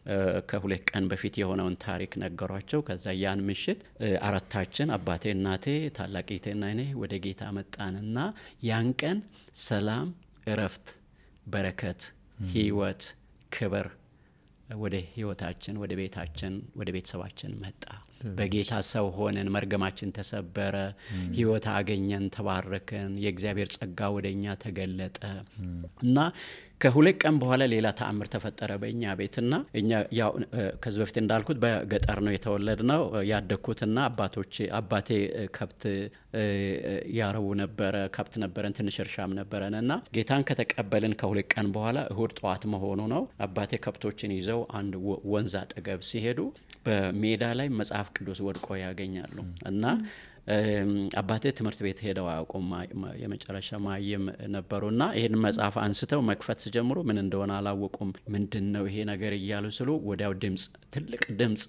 [0.50, 3.81] ከሁለት ቀን በፊት የሆነውን ታሪክ ነገሯቸው። ከዛ ያን ምሽት
[4.28, 5.66] አራታችን አባቴ፣ እናቴ፣
[5.98, 8.16] ታላቂቴና እኔ ወደ ጌታ መጣንና
[8.64, 9.18] ያን ቀን
[9.64, 10.09] ሰላም፣
[10.46, 10.87] እረፍት፣
[11.46, 12.00] በረከት
[12.53, 13.03] ህይወት፣
[13.53, 13.87] ክብር
[14.77, 17.85] ወደ ህይወታችን፣ ወደ ቤታችን፣ ወደ ቤተሰባችን መጣ።
[18.38, 20.74] በጌታ ሰው ሆንን፣ መርገማችን ተሰበረ፣
[21.37, 25.18] ህይወት አገኘን፣ ተባረክን። የእግዚአብሔር ጸጋ ወደ እኛ ተገለጠ
[26.03, 26.16] እና
[26.80, 30.30] ከሁለት ቀን በኋላ ሌላ ተአምር ተፈጠረ በእኛ ቤትና እኛ ያው
[30.82, 35.08] ከዚህ በፊት እንዳልኩት በገጠር ነው የተወለድ ነው ያደግኩትና አባቶቼ አባቴ
[35.56, 35.82] ከብት
[37.18, 42.64] ያረቡ ነበረ። ከብት ነበረን፣ ትንሽ እርሻም ነበረን እና ጌታን ከተቀበልን ከሁለት ቀን በኋላ እሁድ ጠዋት
[42.74, 44.94] መሆኑ ነው። አባቴ ከብቶችን ይዘው አንድ
[45.32, 46.40] ወንዝ አጠገብ ሲሄዱ
[46.86, 49.36] በሜዳ ላይ መጽሐፍ ቅዱስ ወድቆ ያገኛሉ
[49.70, 49.84] እና
[51.20, 52.68] አባቴ ትምህርት ቤት ሄደው አያውቁም።
[53.22, 59.32] የመጨረሻ ማየም ነበሩና ይህን መጽሐፍ አንስተው መክፈት ሲጀምሩ ምን እንደሆነ አላወቁም። ምንድን ነው ይሄ ነገር
[59.38, 61.64] እያሉ ስሉ ወዲያው ድምፅ፣ ትልቅ ድምፅ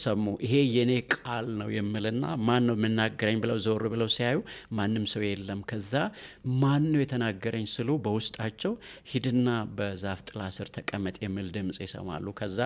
[0.00, 4.40] ሰሙ። ይሄ የኔ ቃል ነው የምልና ማን ነው የምናገረኝ ብለው ዞር ብለው ሲያዩ
[4.78, 5.94] ማንም ሰው የለም። ከዛ
[6.62, 8.74] ማን ነው የተናገረኝ ስሉ በውስጣቸው
[9.12, 12.58] ሂድና በዛፍ ጥላ ስር ተቀመጥ የሚል ድምፅ ይሰማሉ። ከዛ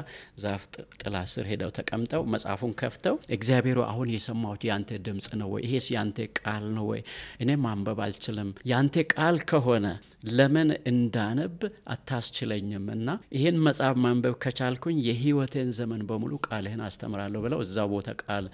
[0.43, 0.65] ዛፍ
[1.03, 5.63] ጥላ ስር ሄደው ተቀምጠው መጽሐፉን ከፍተው እግዚአብሔሩ አሁን የሰማሁት ያንተ ድምፅ ነው ወይ?
[5.67, 7.01] ይሄስ ያንተ ቃል ነው ወይ?
[7.41, 9.87] እኔ ማንበብ አልችልም። ያንተ ቃል ከሆነ
[10.33, 11.59] ለምን እንዳነብ
[11.95, 12.87] አታስችለኝም?
[12.97, 18.47] እና ይህን መጽሐፍ ማንበብ ከቻልኩኝ የህይወቴን ዘመን በሙሉ ቃልህን አስተምራለሁ ብለው እዛ ቦታ ቃል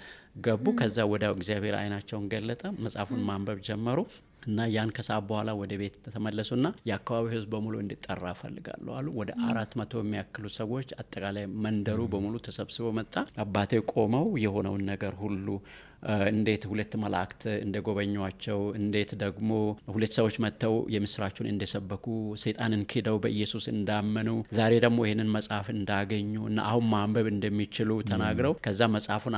[0.43, 3.99] ገቡ። ከዛ ወዲያው እግዚአብሔር አይናቸውን ገለጠ፣ መጽሐፉን ማንበብ ጀመሩ።
[4.47, 9.71] እና ያን ከሰዓት በኋላ ወደ ቤት ተመለሱና የአካባቢው ህዝብ በሙሉ እንዲጠራ ፈልጋለሁ አሉ። ወደ አራት
[9.79, 13.13] መቶ የሚያክሉ ሰዎች አጠቃላይ መንደሩ በሙሉ ተሰብስበው መጣ።
[13.43, 15.47] አባቴ ቆመው የሆነውን ነገር ሁሉ
[16.31, 19.49] እንዴት ሁለት መላእክት እንደጎበኟቸው እንዴት ደግሞ
[19.93, 22.05] ሁለት ሰዎች መጥተው የምስራቹን እንደሰበኩ
[22.43, 28.89] ሰይጣንን ክደው በኢየሱስ እንዳመኑ ዛሬ ደግሞ ይህንን መጽሐፍ እንዳገኙ እና አሁን ማንበብ እንደሚችሉ ተናግረው ከዛ
[28.95, 29.35] መጽሐፉን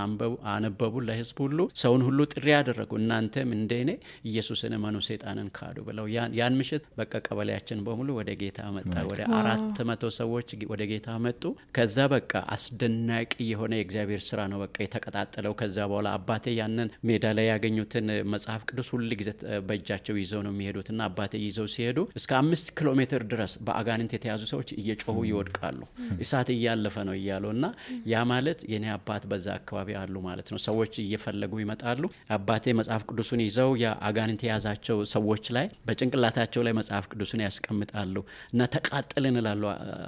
[0.53, 3.91] አነበቡ ለህዝብ ሁሉ። ሰውን ሁሉ ጥሪ ያደረጉ እናንተም እንደ እኔ
[4.29, 6.05] ኢየሱስን እመኑ ሰይጣንን ካዱ ብለው
[6.37, 10.39] ያን ምሽት በቃ ቀበሌያችን በሙሉ ወደ ጌታ መጣ። ወደ አራት መቶ ሰዎች
[10.71, 11.43] ወደ ጌታ መጡ።
[11.75, 17.45] ከዛ በቃ አስደናቂ የሆነ የእግዚአብሔር ስራ ነው በቃ የተቀጣጠለው። ከዛ በኋላ አባቴ ያንን ሜዳ ላይ
[17.49, 19.29] ያገኙትን መጽሐፍ ቅዱስ ሁል ጊዜ
[19.67, 24.69] በእጃቸው ይዘው ነው የሚሄዱትና አባቴ ይዘው ሲሄዱ እስከ አምስት ኪሎ ሜትር ድረስ በአጋንንት የተያዙ ሰዎች
[24.77, 25.81] እየጮሁ ይወድቃሉ።
[26.23, 27.65] እሳት እያለፈ ነው እያሉ እና
[28.07, 32.03] ያ ማለት የኔ አባት በዛ አካባቢ አሉ ማለት ነው። ሰዎች እየፈለጉ ይመጣሉ።
[32.35, 38.15] አባቴ መጽሐፍ ቅዱስን ይዘው የአጋንንት የያዛቸው ሰዎች ላይ በጭንቅላታቸው ላይ መጽሐፍ ቅዱስን ያስቀምጣሉ
[38.53, 39.63] እና ተቃጠልን እላሉ።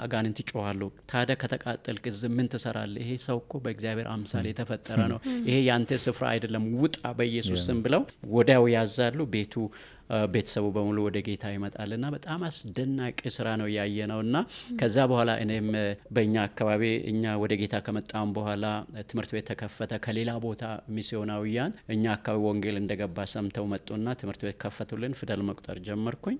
[0.05, 0.81] አጋንንት ይጮኋሉ።
[1.11, 3.01] ታዲያ ከተቃጠልክ እዚህ ምን ትሰራለህ?
[3.03, 8.03] ይሄ ሰው እኮ በእግዚአብሔር አምሳል የተፈጠረ ነው። ይሄ ያንተ ስፍራ አይደለም፣ ውጣ በኢየሱስ ስም ብለው
[8.35, 9.53] ወዲያው ያዛሉ። ቤቱ
[10.33, 14.35] ቤተሰቡ በሙሉ ወደ ጌታ ይመጣልና በጣም አስደናቂ ስራ ነው ያየ ነው እና
[14.79, 15.69] ከዛ በኋላ እኔም
[16.15, 18.65] በእኛ አካባቢ እኛ ወደ ጌታ ከመጣም በኋላ
[19.09, 20.63] ትምህርት ቤት ተከፈተ። ከሌላ ቦታ
[20.95, 26.37] ሚስዮናዊያን እኛ አካባቢ ወንጌል እንደገባ ሰምተው መጡና ትምህርት ቤት ከፈቱልን። ፊደል መቁጠር ጀመርኩኝ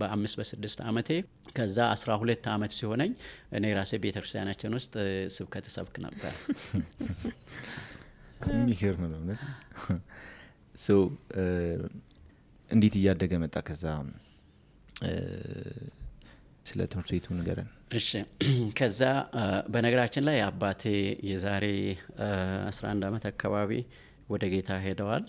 [0.00, 1.10] በአምስት በስድስት አመቴ።
[1.56, 3.12] ከዛ አስራ ሁለት አመት ሲሆነኝ
[3.52, 4.94] እኔ ራሴ ቤተ ክርስቲያናችን ውስጥ
[5.36, 6.32] ስብከት ሰብክ ነበር።
[8.52, 9.40] የሚገርም ነው እውነት።
[12.70, 13.56] እንዴት እያደገ መጣ?
[13.68, 13.84] ከዛ
[16.68, 18.08] ስለ ትምህርት ቤቱ ንገረን። እሺ
[18.78, 19.00] ከዛ
[19.68, 20.82] በነገራችን ላይ አባቴ
[21.28, 21.64] የዛሬ
[22.68, 23.70] 11 ዓመት አካባቢ
[24.28, 25.24] ወደ ጌታ ሄደዋል።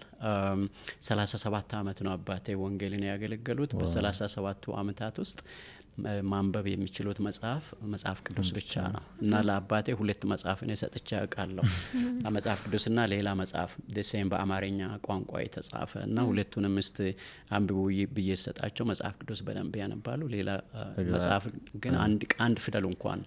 [1.08, 5.39] 37 ዓመት ነው አባቴ ወንጌልን ያገለገሉት። በ37ቱ ዓመታት ውስጥ
[6.29, 11.65] ማንበብ የሚችሉት መጽሐፍ መጽሐፍ ቅዱስ ብቻ ነው እና ለአባቴ ሁለት መጽሐፍ እኔ ሰጥቼ ያውቃለሁ።
[12.38, 16.99] መጽሐፍ ቅዱስና ሌላ መጽሐፍ ደሴም በአማርኛ ቋንቋ የተጻፈ እና ሁለቱንም እስቲ
[17.51, 17.79] አንብቡ
[18.15, 20.49] ብዬ ሰጣቸው መጽሐፍ ቅዱስ በደንብ ያነባሉ። ሌላ
[21.12, 21.45] መጽሐፍ
[21.83, 21.95] ግን
[22.41, 23.21] አንድ ፊደል እንኳን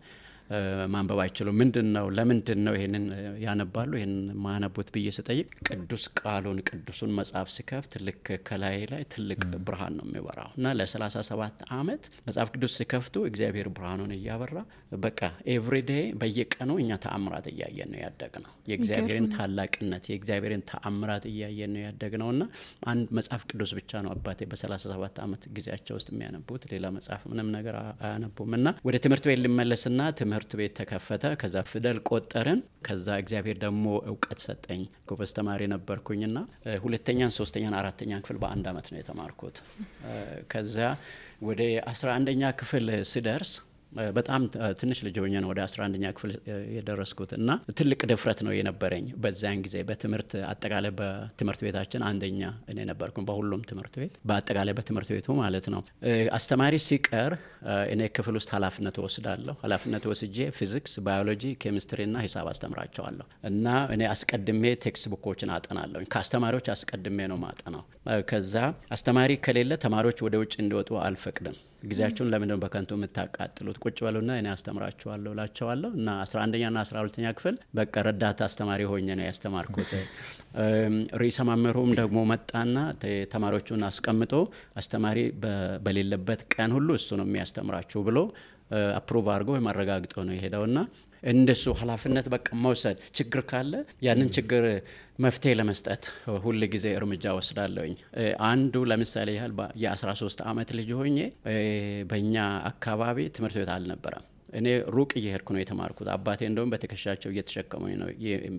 [0.93, 3.05] ማንበብ አይችሉም። ምንድን ነው ለምንድን ነው ይህንን
[3.45, 3.91] ያነባሉ?
[3.99, 10.07] ይህን ማነቡት ብዬ ስጠይቅ ቅዱስ ቃሉን ቅዱሱን መጽሐፍ ሲከፍት ልክ ከላይ ላይ ትልቅ ብርሃን ነው
[10.09, 11.43] የሚበራው እና ለ37
[11.77, 14.57] ዓመት መጽሐፍ ቅዱስ ሲከፍቱ እግዚአብሔር ብርሃኑን እያበራ
[15.05, 15.21] በቃ
[15.53, 22.43] everyday በየቀኑ እኛ ተአምራት እያየን ነው ያደግነው። የእግዚአብሔርን ታላቅነት የእግዚአብሔርን ተአምራት እያየን ነው ያደግነው እና
[22.89, 27.75] አንድ መጽሐፍ ቅዱስ ብቻ ነው አባቴ በ37 ዓመት ጊዜያቸው ውስጥ የሚያነቡት። ሌላ መጽሐፍ ምንም ነገር
[28.03, 33.85] አያነቡም። እና ወደ ትምህርት ቤት ልመለስና ትምህርት ቤት ተከፈተ። ከዛ ፊደል ቆጠርን። ከዛ እግዚአብሔር ደግሞ
[34.11, 36.37] እውቀት ሰጠኝ። ጎበዝ ተማሪ ነበርኩኝና
[36.85, 39.59] ሁለተኛን፣ ሶስተኛን፣ አራተኛን ክፍል በአንድ አመት ነው የተማርኩት።
[40.53, 40.77] ከዛ
[41.43, 41.61] ወደ
[41.93, 43.53] አስራ አንደኛ ክፍል ስደርስ
[44.17, 44.43] በጣም
[44.81, 46.31] ትንሽ ልጅ ሆኜ ነው ወደ 11ኛ ክፍል
[46.77, 52.41] የደረስኩት እና ትልቅ ድፍረት ነው የነበረኝ በዚያን ጊዜ በትምህርት አጠቃላይ በትምህርት ቤታችን አንደኛ
[52.73, 55.83] እኔ ነበርኩ በሁሉም ትምህርት ቤት በአጠቃላይ በትምህርት ቤቱ ማለት ነው።
[56.39, 57.33] አስተማሪ ሲቀር
[57.93, 64.65] እኔ ክፍል ውስጥ ኃላፊነት ወስዳለሁ። ኃላፊነት ወስጄ ፊዚክስ፣ ባዮሎጂ፣ ኬሚስትሪና ሂሳብ አስተምራቸዋለሁ እና እኔ አስቀድሜ
[64.85, 67.85] text book ኦችን አጠናለሁ። ከአስተማሪዎች አስቀድሜ ነው ማጠናው።
[68.31, 68.55] ከዛ
[68.97, 73.77] አስተማሪ ከሌለ ተማሪዎች ወደ ውጭ እንዲወጡ አልፈቅድም። ጊዜያችሁን ለምንድነው በከንቱ የምታቃጥሉት?
[73.85, 79.93] ቁጭ በሉና እኔ አስተምራችኋለሁ እላቸዋለሁ። እና 11ኛና 12ኛ ክፍል በቃ ረዳት አስተማሪ ሆኜ ነው ያስተማርኩት።
[81.21, 82.77] ርዕሰ መምህሩም ደግሞ መጣና
[83.35, 84.33] ተማሪዎቹን አስቀምጦ
[84.81, 85.19] አስተማሪ
[85.85, 88.19] በሌለበት ቀን ሁሉ እሱ ነው የሚያስተምራችሁ ብሎ
[88.99, 90.79] approve አድርጎ ወይም አረጋግጦ ነው የሄደውና
[91.23, 93.73] እንደሱ ኃላፊነት በቃ መውሰድ ችግር ካለ
[94.07, 94.65] ያንን ችግር
[95.25, 96.05] መፍትሄ ለመስጠት
[96.45, 97.95] ሁል ጊዜ እርምጃ ወስዳለሁኝ።
[98.49, 101.19] አንዱ ለምሳሌ ያህል የ13 ዓመት ልጅ ሆኜ
[102.11, 102.37] በእኛ
[102.73, 108.09] አካባቢ ትምህርት ቤት አልነበረም። እኔ ሩቅ እየሄድኩ ነው የተማርኩት። አባቴ እንደውም በትከሻቸው እየተሸከሙኝ ነው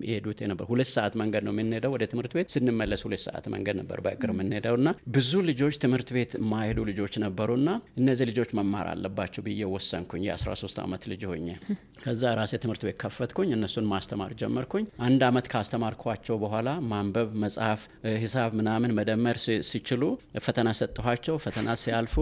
[0.04, 3.98] የሄዱት ነበር። ሁለት ሰዓት መንገድ ነው የምንሄደው ወደ ትምህርት ቤት፣ ስንመለስ ሁለት ሰዓት መንገድ ነበር
[4.04, 7.68] በእግር የምንሄደው እና ብዙ ልጆች ትምህርት ቤት የማይሄዱ ልጆች ነበሩና
[8.00, 11.48] እነዚህ ልጆች መማር አለባቸው ብዬ ወሰንኩኝ። የ13 ዓመት ልጅ ሆኜ
[12.04, 17.80] ከዛ ራሴ ትምህርት ቤት ከፈትኩኝ። እነሱን ማስተማር ጀመርኩኝ። አንድ አመት ካስተማርኳቸው በኋላ ማንበብ፣ መጻፍ፣
[18.22, 19.36] ሂሳብ ምናምን መደመር
[19.68, 20.02] ሲችሉ
[20.44, 22.14] ፈተና ሰጠኋቸው። ፈተና ሲያልፉ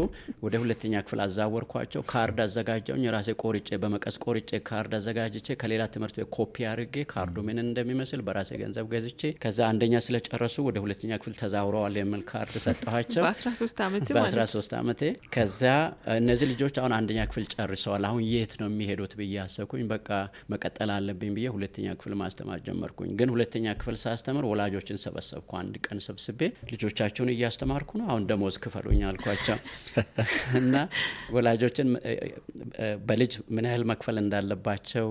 [0.44, 3.30] ወደ ሁለተኛ ክፍል አዛወርኳቸው። ካርድ አዘጋጀሁኝ ራሴ
[3.64, 8.86] ቆርጬ በመቀስ ቆርጬ ካርድ አዘጋጅቼ ከሌላ ትምህርት ቤት ኮፒ አድርጌ ካርዱ ምን እንደሚመስል በራሴ ገንዘብ
[8.92, 15.02] ገዝቼ ከዛ አንደኛ ስለጨረሱ ወደ ሁለተኛ ክፍል ተዛውረዋል የሚል ካርድ ሰጠኋቸው በ13 ዓመት በ13 ዓመቴ።
[15.34, 15.62] ከዛ
[16.16, 20.08] እነዚህ ልጆች አሁን አንደኛ ክፍል ጨርሰዋል። አሁን የት ነው የሚሄዱት ብዬ አሰብኩኝ። በቃ
[20.54, 26.00] መቀጠል አለብኝ ብዬ ሁለተኛ ክፍል ማስተማር ጀመርኩኝ። ግን ሁለተኛ ክፍል ሳስተምር ወላጆችን ሰበሰብኩ። አንድ ቀን
[26.06, 29.58] ሰብስቤ ልጆቻችሁን እያስተማርኩ ነው፣ አሁን ደሞዝ ክፈሉኝ አልኳቸው
[30.60, 30.76] እና
[31.34, 31.88] ወላጆችን
[33.08, 35.06] በልጅ ምን ያህል መክፈል እንዳለባቸው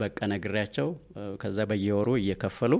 [0.00, 0.88] በቃ ነግሬያቸው
[1.42, 2.72] ከዛ በየወሩ እየከፈሉ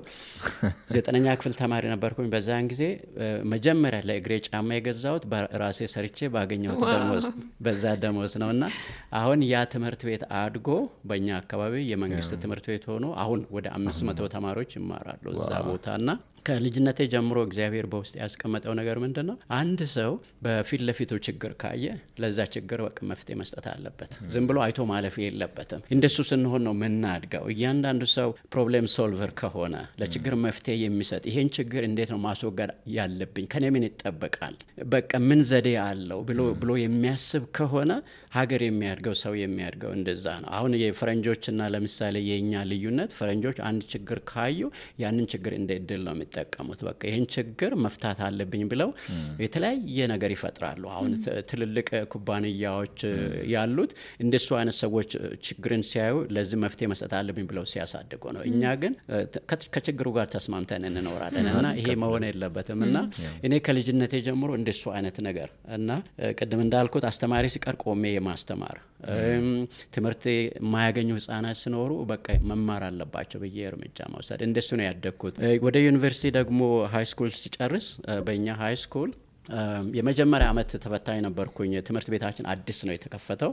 [0.94, 2.82] ዘጠነኛ ክፍል ተማሪ ነበርኩኝ። በዛን ጊዜ።
[3.52, 7.26] መጀመሪያ ለእግሬ ጫማ የገዛሁት በራሴ ሰርቼ ባገኘሁት ደሞዝ
[7.66, 8.64] በዛ ደሞዝ ነው። እና
[9.20, 10.68] አሁን ያ ትምህርት ቤት አድጎ
[11.08, 16.10] በእኛ አካባቢ የመንግስት ትምህርት ቤት ሆኖ አሁን ወደ አምስት መቶ ተማሪዎች ይማራሉ እዛ ቦታ። እና
[16.46, 19.36] ከልጅነቴ ጀምሮ እግዚአብሔር በውስጥ ያስቀመጠው ነገር ምንድን ነው?
[19.58, 20.12] አንድ ሰው
[20.44, 21.84] በፊት ለፊቱ ችግር ካየ
[22.22, 27.44] ለዛ ችግር በቃ መፍትሄ መስጠት አለበት። ዝም ብሎ አይቶ ማለፍ የለበትም። እንደሱ ስንሆን ነው የምናድገው።
[27.54, 33.64] እያንዳንዱ ሰው problem solver ከሆነ ለችግር መፍትሄ የሚሰጥ ይሄን ችግር እንዴት ነው ማስወገድ ያለብኝ፣ ከኔ
[33.74, 34.56] ምን ይጠበቃል፣
[34.92, 37.92] በቃ ምን ዘዴ አለው ብሎ ብሎ የሚያስብ ከሆነ
[38.36, 44.60] ሀገር የሚያድገው ሰው የሚያድገው እንደዛ ነው። አሁን የፈረንጆችና ለምሳሌ የእኛ ልዩነት ፈረንጆች አንድ ችግር ካዩ
[45.02, 48.90] ያንን ችግር እንደ እድል ነው የሚጠቀሙት። በቃ ይህን ችግር መፍታት አለብኝ ብለው
[49.44, 51.10] የተለያየ ነገር ይፈጥራሉ። አሁን
[51.50, 52.98] ትልልቅ ኩባንያዎች
[53.52, 55.10] ያሉት እንደሱ አይነት ሰዎች
[55.46, 58.92] ችግርን ሲያዩ ለዚህ መፍትሄ መስጠት አለብኝ ብለው ሲያሳድጉ ነው። እኛ ግን
[59.74, 62.98] ከችግሩ ጋር ተስማምተን እንኖራለን እና ይሄ መሆን የለበትም እና
[63.46, 65.90] እኔ ከልጅነቴ ጀምሮ እንደሱ አይነት ነገር እና
[66.38, 68.76] ቅድም እንዳልኩት አስተማሪ ሲቀር ቆሜ የማስተማር
[69.94, 75.36] ትምህርት የማያገኙ ህጻናት ሲኖሩ በቃ መማር አለባቸው ብዬ እርምጃ መውሰድ እንደሱ ነው ያደግኩት።
[75.66, 76.60] ወደ ዩኒቨርሲቲ ደግሞ
[76.94, 77.88] high school ስጨርስ
[78.26, 79.10] በእኛ high school
[79.96, 83.52] የመጀመሪያ ዓመት ተፈታኝ ነበርኩኝ። ትምህርት ቤታችን አዲስ ነው የተከፈተው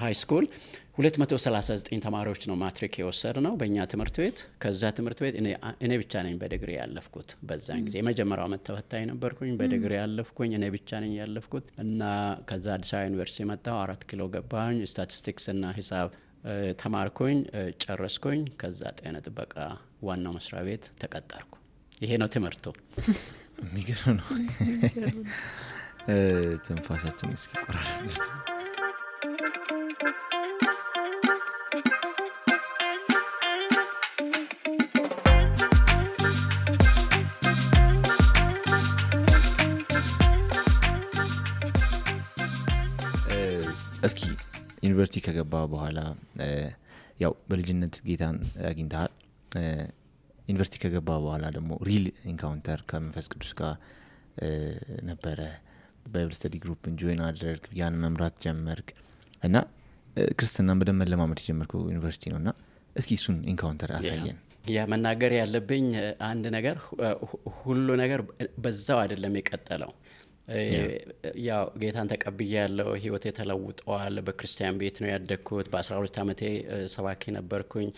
[0.00, 0.44] high school
[0.98, 5.34] 239 ተማሪዎች ነው ማትሪክ የወሰድነው በእኛ ትምህርት ቤት። ከዛ ትምህርት ቤት
[5.82, 11.00] እኔ ብቻ ነኝ በዲግሪ ያለፍኩት። በዛን ጊዜ የመጀመሪያው ዓመት ተፈታኝ ነበርኩኝ፣ በዲግሪ ያለፍኩኝ እኔ ብቻ
[11.04, 12.02] ነኝ ያለፍኩት እና
[12.48, 16.10] ከዛ አዲስ አበባ ዩኒቨርሲቲ መጣሁ። አራት ኪሎ ገባኝ። ስታቲስቲክስ እና ሂሳብ
[16.80, 17.38] ተማርኩኝ፣
[17.82, 19.54] ጨረስኩኝ። ከዛ ጤና ጥበቃ
[20.04, 21.52] ዋናው መስሪያ ቤት ተቀጠርኩ።
[22.00, 22.64] ይሄ ነው ትምህርቱ።
[23.66, 24.28] የሚገርም ነው።
[26.64, 28.28] ትንፋሻችን እስኪ ቆራረጥ ድረስ
[44.06, 44.22] እስኪ
[44.84, 45.98] ዩኒቨርሲቲ ከገባ በኋላ
[47.20, 48.36] ያው በልጅነት ጌታን
[48.70, 49.12] አግኝተሃል።
[50.44, 53.74] ዩኒቨርሲቲ ከገባ በኋላ ደግሞ real encounter ከመንፈስ ቅዱስ ጋር
[55.08, 55.40] ነበረ።
[56.06, 58.88] Bible study group ን join አደረግ፣ ያን መምራት ጀመርክ
[59.42, 59.56] እና
[60.36, 62.50] ክርስትናን በደንብ መለማመድ የጀመርከው ዩኒቨርሲቲ ነው እና
[62.96, 64.36] እስኪ እሱን encounter አሳየን።
[64.74, 65.86] ያ መናገር ያለብኝ
[66.28, 66.76] አንድ ነገር
[67.58, 68.20] ሁሉ ነገር
[68.64, 69.90] በዛው አይደለም የቀጠለው
[71.46, 76.42] ያው ጌታን ተቀብዬ ያለው ህይወቴ ተለውጠዋል። በክርስቲያን ቤት ነው ያደግኩት። በ12 ዓመቴ
[76.94, 77.88] ሰባኪ ነበርኩኝ።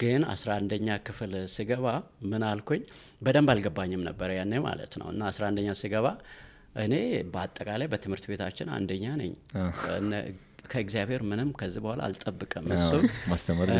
[0.00, 1.86] ግን አስራ አንደኛ ክፍል ስገባ
[2.30, 2.82] ምን አልኩኝ?
[3.22, 6.06] በደንብ አልገባኝም ነበረ ያኔ ማለት ነው። እና አስራ አንደኛ ስገባ
[6.76, 6.94] እኔ
[7.32, 9.32] በአጠቃላይ በትምህርት ቤታችን አንደኛ ነኝ።
[10.66, 12.90] ከእግዚአብሔር ምንም ከዚህ በኋላ አልጠብቅም። እሱ
[13.30, 13.70] ማስተማር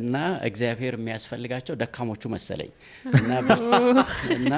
[0.00, 0.16] እና
[0.48, 2.70] እግዚአብሔር የሚያስፈልጋቸው ደካሞቹ መሰለኝ
[4.36, 4.52] እና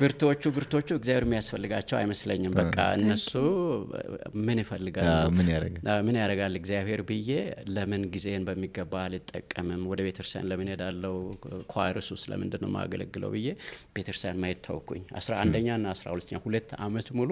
[0.00, 3.32] ብርቶቹ ብርቶቹ እግዚአብሔር የሚያስፈልጋቸው አይመስለኝም። በቃ እነሱ
[4.42, 5.08] ምን ይፈልጋሉ?
[6.06, 7.30] ምን ያደርጋል እግዚአብሔር ብዬ
[7.74, 9.82] ለምን ጊዜን በሚገባ አልጠቀምም?
[9.92, 11.16] ወደ ቤተክርስቲያን ለምን ሄዳለው?
[11.72, 13.48] choirs ውስጥ ለምንድን ነው የማገለግለው ብዬ
[13.96, 17.30] ቤተክርስቲያን ማየት ተውኩኝ። አስራ አንደኛ ና አስራ ሁለተኛ ሁለት አመት ሙሉ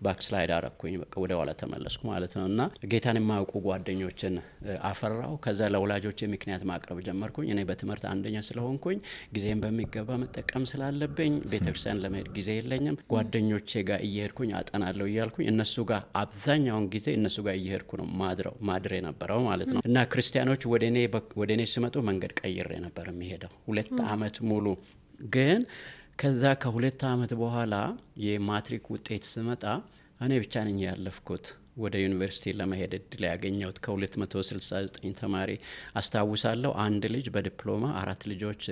[0.00, 4.34] backslide አረኩኝ። በቃ ወደ ኋላ ተመለስኩ ማለት ነው እና ጌታን የማያውቁ ጓደኞችን
[4.88, 8.98] አፈራሁ። ከዛ ለወላጆች ምክንያት ማቅረብ ጀመርኩኝ። እኔ በትምህርት አንደኛ ስለሆንኩኝ
[9.34, 16.02] ጊዜን በሚገባ መጠቀም ስላለብኝ ቤተክርስቲያን ለመሄድ ጊዜ የለኝም። ጓደኞቼ ጋር እየሄድኩኝ አጠናለሁ እያልኩኝ እነሱ ጋር
[16.22, 20.62] አብዛኛውን ጊዜ እነሱ ጋር እየሄድኩ ነው ማድረው ማድሬ ነበረው ማለት ነው እና ክርስቲያኖች
[21.36, 24.66] ወደ እኔ ሲመጡ መንገድ ቀይሬ ነበር የሚሄደው ሁለት አመት ሙሉ
[25.34, 25.60] ግን
[26.18, 27.74] ከዛ ከሁለት አመት በኋላ
[28.24, 29.64] የማትሪክ ውጤት ስመጣ
[30.20, 31.46] እኔ ብቻ ነኝ ያለፍኩት
[31.82, 35.50] ወደ ዩኒቨርሲቲ ለመሄድ እድል ያገኘሁት ከ269 ተማሪ
[36.00, 38.62] አስታውሳለሁ። አንድ ልጅ በዲፕሎማ አራት ልጆች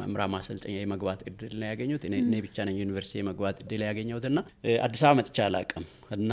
[0.00, 4.40] መምራ ማሰልጠኛ የመግባት እድል ነው ያገኙት። እኔ ብቻ ነኝ ዩኒቨርሲቲ የመግባት እድል ያገኘሁት እና
[4.86, 6.32] አዲስ አበባ መጥቼ አላቅም እና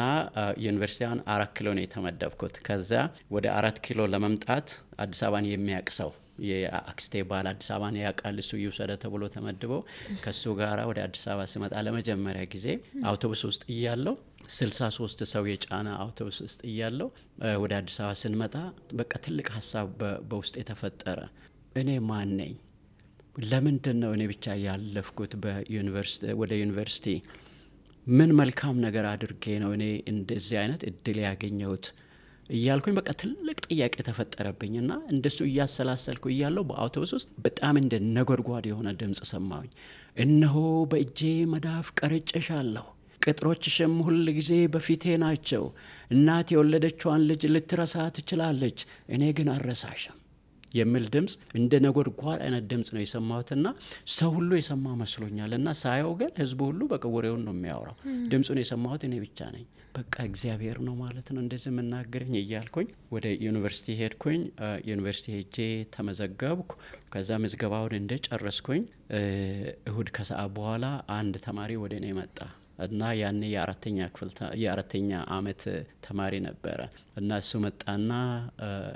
[0.65, 2.91] ዩኒቨርሲቲያን አራት ኪሎ ነው የተመደብኩት። ከዛ
[3.31, 4.69] ወደ አራት ኪሎ ለመምጣት
[5.05, 6.11] አዲስ አበባን የሚያውቅ ሰው
[6.47, 9.82] የአክስቴ ባል አዲስ አበባን ያውቃል እሱ ይውሰደ ተብሎ ተመድበው
[10.23, 12.67] ከእሱ ጋራ ወደ አዲስ አበባ ስመጣ ለመጀመሪያ ጊዜ
[13.12, 14.15] አውቶቡስ ውስጥ እያለው
[14.56, 17.10] ስልሳ ሶስት ሰው የጫነ አውቶቡስ ውስጥ እያለው
[17.63, 18.56] ወደ አዲስ አበባ ስንመጣ
[18.99, 19.89] በቃ ትልቅ ሀሳብ
[20.30, 21.19] በውስጥ የተፈጠረ
[21.80, 22.54] እኔ ማን ነኝ?
[23.49, 25.34] ለምንድን ነው እኔ ብቻ ያለፍኩት
[26.41, 27.06] ወደ ዩኒቨርሲቲ?
[28.08, 31.86] ምን መልካም ነገር አድርጌ ነው እኔ እንደዚህ አይነት እድል ያገኘሁት
[32.49, 39.21] እያልኩኝ በቃ ትልቅ ጥያቄ ተፈጠረብኝና እንደሱ እያሰላሰልኩ እያለው በአውቶቡስ ውስጥ በጣም እንደ ነጎድጓድ የሆነ ድምፅ
[39.31, 39.71] ሰማሁኝ።
[40.17, 40.55] እነሆ
[40.91, 41.19] በእጄ
[41.53, 42.88] መዳፍ ቀርጬሻለሁ፣
[43.21, 45.63] ቅጥሮችሽም ሁል ጊዜ በፊቴ ናቸው።
[46.12, 50.18] እናት የወለደችዋን ልጅ ልትረሳ ትችላለች፣ እኔ ግን አልረሳሽም
[50.73, 53.67] የሚል ድምፅ እንደ ነጎድጓድ አይነት ድምፅ ነው የሰማሁትና
[54.15, 57.97] ሰው ሁሉ የሰማ መስሎኛል እና ሳየው ግን ህዝቡ ሁሉ በቃ ወሬውን ነው የሚያወራው።
[58.32, 63.95] ድምፁን የሰማሁት እኔ ብቻ ነኝ። በቃ እግዚአብሔር ነው ማለት ነው እንደዚህ የምናገረኝ እያልኩኝ ወደ ዩኒቨርሲቲ
[64.01, 64.41] ሄድኩኝ።
[64.89, 65.58] ዩኒቨርሲቲ ሄጄ
[65.95, 66.71] ተመዘገብኩ።
[67.13, 68.84] ከዛ ምዝገባውን እንደጨረስኩኝ
[69.89, 72.38] እሁድ ከሰዓት በኋላ አንድ ተማሪ ወደ እኔ መጣ
[72.85, 74.29] እና ያኔ የአራተኛ ክፍል
[74.61, 75.63] የአራተኛ አመት
[76.05, 76.79] ተማሪ ነበረ
[77.19, 78.11] እና እሱ መጣና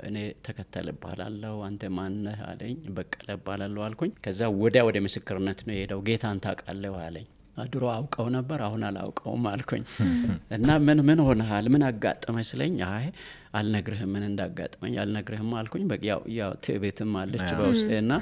[0.08, 0.16] እኔ
[0.46, 6.42] ተከተል እባላለሁ አንተ ማነህ አለኝ። በቀለ እባላለሁ አልኩኝ። ከዛ ወዲያ ወደ ምስክርነት ነው የሄደው። ጌታን
[6.44, 7.26] ታውቃለህ አለኝ።
[7.66, 9.82] ድሮ አውቀው ነበር አሁን አላውቀውም አልኩኝ።
[10.56, 13.04] እና ምን ምን ሆነሃል ምን አጋጠመኝ ስለኝ አይ
[13.54, 18.14] አልነግርህም ምን እንዳጋጠመኝ አልነግርህም አልኩኝ። ያው ያው ትዕቤትም አለች በውስጤ ና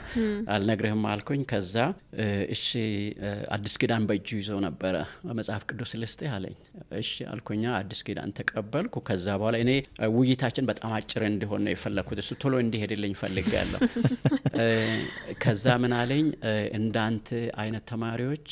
[0.55, 1.77] አልነግርህም አልኩኝ። ከዛ
[2.55, 2.67] እሺ
[3.57, 4.95] አዲስ ኪዳን በእጁ ይዘው ነበረ
[5.39, 6.57] መጽሐፍ ቅዱስ ልስጥህ አለኝ።
[7.01, 9.71] እሺ አልኩኛ አዲስ ኪዳን ተቀበልኩ። ከዛ በኋላ እኔ
[10.17, 13.81] ውይይታችን በጣም አጭር እንዲሆን ነው የፈለግኩት። እሱ ቶሎ እንዲሄድልኝ ፈልጋለሁ።
[15.43, 16.27] ከዛ ምን አለኝ
[16.79, 17.29] እንዳንተ
[17.63, 18.47] አይነት ተማሪዎች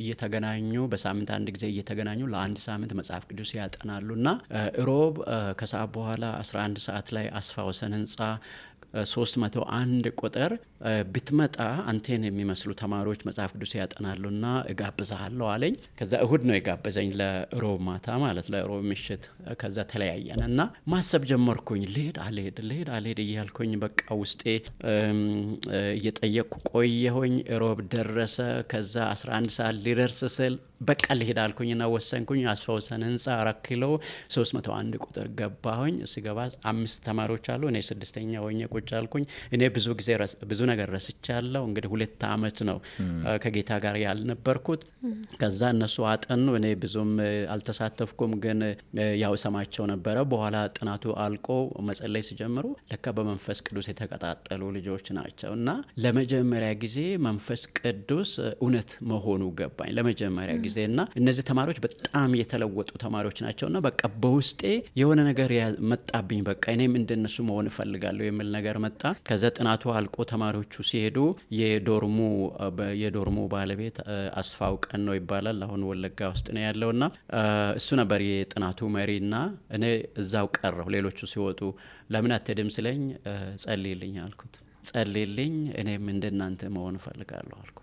[0.00, 0.60] እየተገናኙ
[0.92, 4.28] በሳምንት አንድ ጊዜ እየተገናኙ ለአንድ ሳምንት መጽሐፍ ቅዱስ ያጠናሉ እና
[4.88, 5.14] ሮብ
[5.60, 8.18] ከሰዓት በኋላ 11 ሰዓት ላይ አስፋ ወሰን ህንፃ
[9.10, 10.52] 301 ቁጥር
[11.12, 11.56] ብትመጣ
[11.90, 18.46] አንቴን የሚመስሉ ተማሪዎች መጽሐፍ ቅዱስ ያጠናሉና እጋብዛሃለሁ አለኝ። ከዛ እሁድ ነው የጋበዘኝ ለሮብ ማታ ማለት
[18.54, 19.24] ለሮብ ምሽት።
[19.62, 20.60] ከዛ ተለያየን እና
[20.92, 24.42] ማሰብ ጀመርኩኝ። ልሄድ አልሄድ ልሄድ አልሄድ እያልኩኝ በቃ ውስጤ
[25.94, 28.36] እየጠየቅኩ ቆየሁኝ። ሮብ ደረሰ።
[28.72, 33.84] ከዛ 11 ሰዓት ሊደርስ ስል በቃ ልሄድ አልኩኝና ወሰንኩኝ። አስፋወሰን ህንፃ አራት ኪሎ
[34.34, 36.38] 301 ቁጥር ገባሁኝ። ስገባ
[36.70, 39.24] አምስት ተማሪዎች አሉ። እኔ ስድስተኛ ሆኜ ቁጭ አልኩኝ።
[39.54, 40.10] እኔ ብዙ ጊዜ
[40.50, 42.78] ብዙ ነገር ረስቻለሁ። እንግዲህ ሁለት አመት ነው
[43.44, 44.82] ከጌታ ጋር ያልነበርኩት።
[45.40, 47.12] ከዛ እነሱ አጠኑ፣ እኔ ብዙም
[47.54, 48.60] አልተሳተፍኩም፣ ግን
[49.22, 51.48] ያው ሰማቸው ነበረ። በኋላ ጥናቱ አልቆ
[51.88, 55.68] መጸለይ ሲጀምሩ ለካ በመንፈስ ቅዱስ የተቀጣጠሉ ልጆች ናቸው እና
[56.04, 63.38] ለመጀመሪያ ጊዜ መንፈስ ቅዱስ እውነት መሆኑ ገባኝ ለመጀመሪያ ጊዜ እና እነዚህ ተማሪዎች በጣም የተለወጡ ተማሪዎች
[63.44, 64.60] ናቸው እና በቃ በውስጤ
[65.00, 65.50] የሆነ ነገር
[65.90, 71.18] መጣብኝ። በቃ እኔም እንደነሱ መሆን እፈልጋለሁ የሚል ነገር መጣ። ከዛ ጥናቱ አልቆ ተማሪዎቹ ሲሄዱ
[71.58, 72.18] የዶርሙ
[73.02, 73.98] የዶርሙ ባለቤት
[74.40, 77.04] አስፋው ቀን ነው ይባላል። አሁን ወለጋ ውስጥ ነው ያለውና
[77.78, 79.34] እሱ ነበር የጥናቱ መሪና
[79.76, 79.84] እኔ
[80.22, 81.60] እዛው ቀረሁ። ሌሎቹ ሲወጡ
[82.12, 83.02] ለምን አትሄድም ስለኝ
[83.62, 84.54] ጸልይልኝ አልኩት።
[84.88, 87.78] ጸልይልኝ እኔም እንደናንተ መሆን እፈልጋለሁ አልኩ።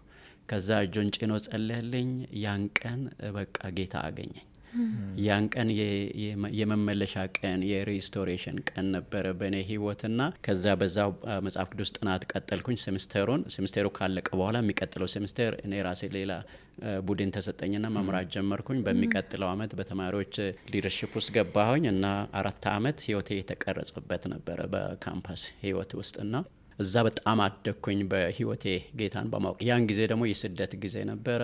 [0.50, 2.12] ከዛ እጆን ጭኖ ጸለልኝ።
[2.44, 3.02] ያን ቀን
[3.36, 4.46] በቃ ጌታ አገኘኝ።
[5.24, 5.70] ያን ቀን
[6.60, 11.12] የመመለሻ ቀን የ restoration ቀን ነበረ በእኔ ህይወትና ከዛ በዛው
[11.46, 16.32] መጽሐፍ ቅዱስ ጥናት ቀጠልኩኝ። ሴምስተሩን ሴምስተሩ ካለቀ በኋላ የሚቀጥለው ሴምስተር እኔ ራሴ ሌላ
[17.08, 20.36] ቡድን ተሰጠኝና መምራት ጀመርኩኝ። በሚቀጥለው አመት በተማሪዎች
[20.74, 22.06] leadership ውስጥ ገባሁኝ እና
[22.40, 26.34] አራት አመት ህይወቴ የተቀረጸበት ነበረ በካምፓስ ህይወት ውስጥና
[26.80, 28.66] እዛ በጣም አደግኩኝ በህይወቴ
[29.00, 31.42] ጌታን በማወቅ። ያን ጊዜ ደግሞ የስደት ጊዜ ነበረ።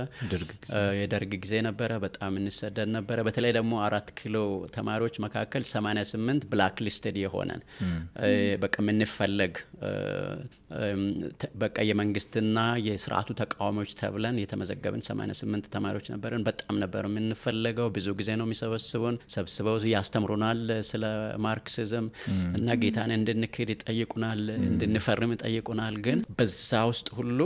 [1.00, 4.38] የደርግ ጊዜ ነበረ። በጣም እንሰደድ ነበረ። በተለይ ደግሞ አራት ኪሎ
[4.76, 7.62] ተማሪዎች መካከል 88 blacklisted የሆነን
[8.64, 9.54] በቃ የምንፈለግ
[11.62, 18.48] በቃ የመንግስትና የስርዓቱ ተቃዋሚዎች ተብለን የተመዘገብን 88 ተማሪዎች ነበርን። በጣም ነበር የምንፈለገው። ብዙ ጊዜ ነው
[18.48, 21.04] የሚሰበስቡን። ሰብስበው ያስተምሩናል ስለ
[21.46, 22.08] ማርክሲዝም
[22.58, 24.42] እና ጌታን እንድንክድ ይጠይቁናል
[25.26, 27.40] እንድንፈርም ይጠይቁናል። ግን በዛ ውስጥ ሁሉ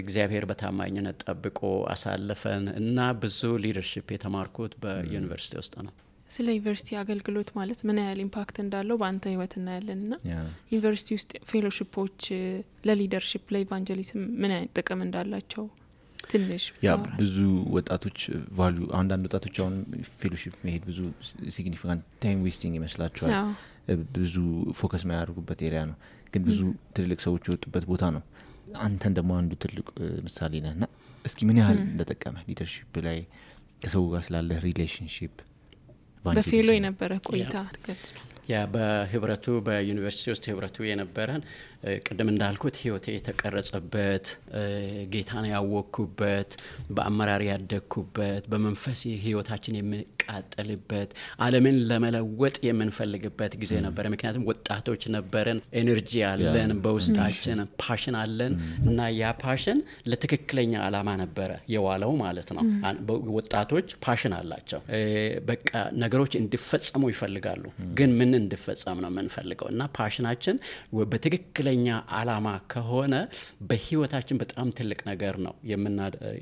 [0.00, 1.60] እግዚአብሔር በታማኝነት ጠብቆ
[1.94, 5.92] አሳለፈን እና ብዙ leadership የተማርኩት በዩኒቨርሲቲ ውስጥ ነው።
[6.30, 10.18] ስለ ዩኒቨርሲቲ አገልግሎት ማለት ምን ያህል impact እንዳለው በአንተ ህይወት እናያለን ና
[10.72, 12.20] ዩኒቨርሲቲ ውስጥ fellowship ኦች
[12.88, 15.64] ለ leadership ለ evangelism ምን አይነት ጥቅም እንዳላቸው
[16.26, 17.36] ትንሽ ያ ብዙ
[17.76, 18.18] ወጣቶች
[18.58, 19.74] value አንዳንድ ወጣቶች አሁን
[20.20, 20.98] fellowship መሄድ ብዙ
[21.56, 23.34] significant time wasting ይመስላቸዋል
[24.16, 24.34] ብዙ
[24.78, 25.96] focus ማያደርጉበት area ነው
[26.32, 26.60] ግን ብዙ
[26.96, 28.22] ትልልቅ ሰዎች የወጡበት ቦታ ነው።
[28.82, 29.86] አንተን ደግሞ አንዱ ትልቅ
[30.26, 30.84] ምሳሌ ነህ። እና
[31.24, 33.18] እስኪ ምን ያህል እንደጠቀመ leadership ላይ
[33.82, 35.34] ከሰው ጋር ስላለ relationship
[36.24, 38.10] በ fellow የነበረ ቆይታ ትገልጽ
[38.50, 41.42] ያ በህብረቱ በዩኒቨርሲቲ ውስጥ ህብረቱ የነበረን
[42.02, 44.26] ቅድም እንዳልኩት ህይወቴ የተቀረጸበት
[45.12, 46.50] ጌታን ያወቅኩበት
[46.96, 51.10] በአመራር ያደግኩበት በመንፈስ ህይወታችን የምንቃጠልበት
[51.44, 58.54] አለምን ለመለወጥ የምንፈልግበት ጊዜ ነበረ። ምክንያቱም ወጣቶች ነበረን energy አለን በውስጣችን passion አለን
[58.86, 59.78] እና ያ passion
[60.12, 62.62] ለትክክለኛ አላማ ነበረ የዋለው ማለት ነው።
[63.36, 64.80] ወጣቶች passion አላቸው።
[65.48, 65.68] በቃ
[66.02, 67.64] ነገሮች እንዲፈጸሙ ይፈልጋሉ።
[67.98, 69.68] ግን ምን እንዲፈጸም ነው የምንፈልገው?
[69.72, 70.56] እና passion ኣችን
[71.12, 73.14] በትክክለ ትክክለኛ አላማ ከሆነ
[73.68, 75.54] በህይወታችን በጣም ትልቅ ነገር ነው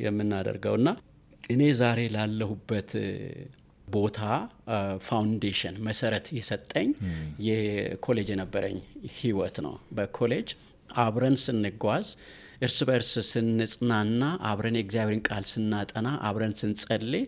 [0.04, 0.88] የምናደርገው እና
[1.44, 2.90] እኔ ዛሬ ላለሁበት
[3.88, 4.18] ቦታ
[5.06, 6.88] ፋውንዴሽን መሰረት የሰጠኝ
[7.46, 8.76] የኮሌጅ የነበረኝ
[9.18, 10.50] ህይወት ነው። በኮሌጅ
[11.00, 12.08] አብረን ስንጓዝ
[12.60, 17.22] እርስ በእርስ ስንጽናና አብረን የእግዚአብሔርን ቃል ስናጠና አብረን ስንጸልይ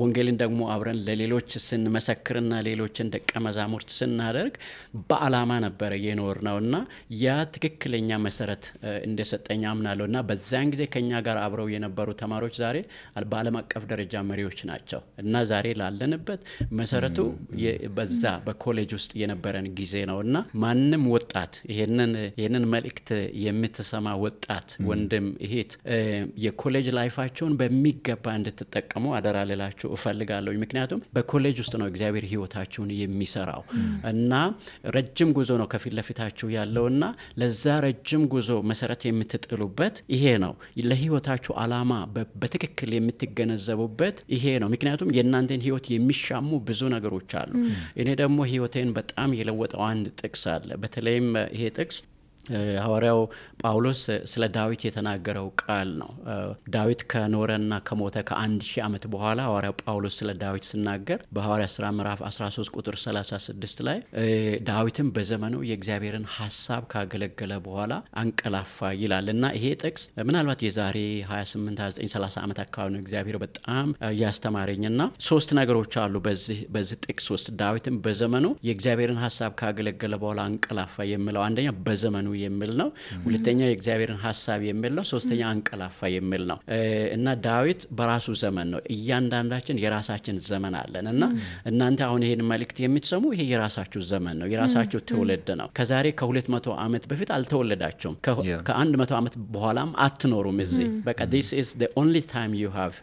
[0.00, 4.54] ወንጌልን ደግሞ አብረን ለሌሎች ስንመሰክርና ሌሎችን ደቀ መዛሙርት ስናደርግ
[5.10, 6.74] በዓላማ ነበረ የኖር ነው እና
[7.22, 8.64] ያ ትክክለኛ መሰረት
[9.08, 12.76] እንደሰጠኝ አምናለሁ። እና በዚያን ጊዜ ከኛ ጋር አብረው የነበሩ ተማሪዎች ዛሬ
[13.28, 16.40] በዓለም አቀፍ ደረጃ መሪዎች ናቸው። እና ዛሬ ላለንበት
[16.80, 17.18] መሰረቱ
[17.96, 23.08] በዛ በኮሌጅ ውስጥ የነበረን ጊዜ ነው። እና ማንም ወጣት ይህንን መልእክት
[23.44, 25.72] የምትሰማ ወጣት ወንድም እህት
[26.42, 33.62] የኮሌጅ ላይፋቸውን በሚገባ እንድትጠቀሙ አደራ ልላችሁ እፈልጋለሁ። ምክንያቱም በኮሌጅ ውስጥ ነው እግዚአብሔር ሕይወታችሁን የሚሰራው
[34.12, 34.32] እና
[34.96, 37.04] ረጅም ጉዞ ነው ከፊት ለፊታችሁ ያለውና
[37.40, 40.54] ለዛ ረጅም ጉዞ መሰረት የምትጥሉበት ይሄ ነው።
[40.88, 41.92] ለሕይወታችሁ አላማ
[42.42, 43.96] በትክክል የምትገነዘቡበት
[44.34, 46.36] ይሄ ነው። ምክንያቱም የእናንተን ሕይወት የሚሻሙ
[46.68, 47.52] ብዙ ነገሮች አሉ።
[48.00, 51.98] እኔ ደግሞ ሕይወቴን በጣም የለወጠው አንድ ጥቅስ አለ። በተለይም ይሄ ጥቅስ
[52.82, 53.20] ሐዋርያው
[53.62, 54.00] ጳውሎስ
[54.32, 56.10] ስለ ዳዊት የተናገረው ቃል ነው።
[56.74, 62.20] ዳዊት ከኖረና ከሞተ ከአንድ ሺህ ዓመት በኋላ ሐዋርያው ጳውሎስ ስለ ዳዊት ሲናገር በሐዋርያ ሥራ ምዕራፍ
[62.28, 63.98] 13 ቁጥር 36 ላይ
[64.68, 67.92] ዳዊትም በዘመኑ የእግዚአብሔርን ሐሳብ ካገለገለ በኋላ
[68.22, 73.88] አንቀላፋ ይላል እና ይሄ ጥቅስ ምናልባት የዛሬ 28 29 30 ዓመት አካባቢ ነው እግዚአብሔር በጣም
[74.10, 81.42] እያስተማረኝና ሶስት ነገሮች አሉ በዚህ ጥቅስ ውስጥ ዳዊትም በዘመኑ የእግዚአብሔርን ሐሳብ ካገለገለ በኋላ አንቀላፋ የሚለው
[81.44, 82.88] አንደኛ በዘመኑ የሚል ነው።
[83.24, 86.58] ሁለተኛ የእግዚአብሔርን ሀሳብ የሚል ነው። ሶስተኛ አንቀላፋ የሚል ነው
[87.16, 91.22] እና ዳዊት በራሱ ዘመን ነው። እያንዳንዳችን የራሳችን ዘመን አለን እና
[91.70, 96.68] እናንተ አሁን ይሄን መልእክት የምትሰሙ ይሄ የራሳችሁ ዘመን ነው፣ የራሳችሁ ትውልድ ነው። ከዛሬ ከሁለት መቶ
[96.82, 98.16] ዓመት በፊት አልተወለዳችሁም።
[98.68, 102.94] ከአንድ መቶ ዓመት በኋላም አትኖሩም እዚህ በቃ this is the only time you have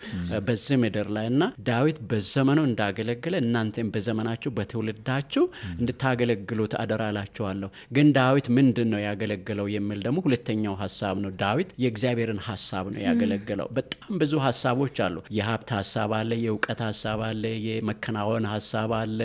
[0.48, 5.44] በዚህ ምድር ላይ እና ዳዊት በዘመኑ እንዳገለገለ እናንተም በዘመናችሁ በትውልዳችሁ
[5.80, 12.40] እንድታገለግሉት አደራ እላችኋለሁ። ግን ዳዊት ምንድን ነው ያገለገለው የሚል ደግሞ ሁለተኛው ሀሳብ ነው። ዳዊት የእግዚአብሔርን
[12.48, 18.92] ሀሳብ ነው ያገለገለው። በጣም ብዙ ሀሳቦች አሉ። የሀብት ሀሳብ አለ፣ የእውቀት ሀሳብ አለ፣ የመከናወን ሀሳብ
[19.00, 19.20] አለ።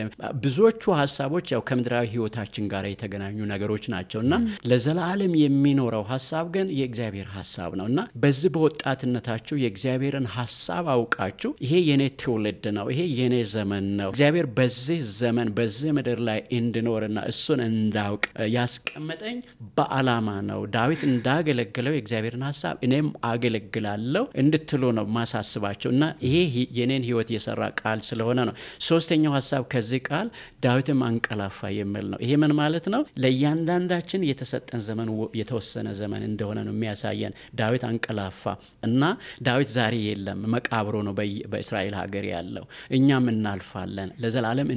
[0.44, 4.34] ብዙዎቹ ሀሳቦች ያው ከምድራዊ ሕይወታችን ጋር የተገናኙ ነገሮች ናቸው እና
[4.70, 12.02] ለዘላለም የሚኖረው ሀሳብ ግን የእግዚአብሔር ሀሳብ ነው እና በዚህ በወጣትነታችሁ የእግዚአብሔርን ሀሳብ አውቃችሁ ይሄ የኔ
[12.22, 18.24] ትውልድ ነው፣ ይሄ የኔ ዘመን ነው፣ እግዚአብሔር በዚህ ዘመን በዚህ ምድር ላይ እንድኖርና እሱን እንዳውቅ
[18.56, 19.36] ያስቀመጠኝ
[19.80, 26.34] በዓላማ ነው። ዳዊት እንዳገለገለው የእግዚአብሔርን ሀሳብ እኔም አገለግላለሁ እንድትሉ ነው ማሳስባቸው እና ይሄ
[26.78, 28.54] የኔን ህይወት የሰራ ቃል ስለሆነ ነው።
[28.88, 30.28] ሶስተኛው ሀሳብ ከዚህ ቃል
[30.64, 33.02] ዳዊትም አንቀላፋ የሚል ነው። ይሄ ምን ማለት ነው?
[33.22, 35.08] ለእያንዳንዳችን የተሰጠን ዘመን
[35.40, 38.42] የተወሰነ ዘመን እንደሆነ ነው የሚያሳየን። ዳዊት አንቀላፋ
[38.88, 39.02] እና
[39.42, 41.14] ዳዊት ዛሬ የለም፣ መቃብሮ ነው
[41.52, 42.64] በእስራኤል ሀገር ያለው።
[42.96, 44.68] እኛም እናልፋለን። ለዘላለም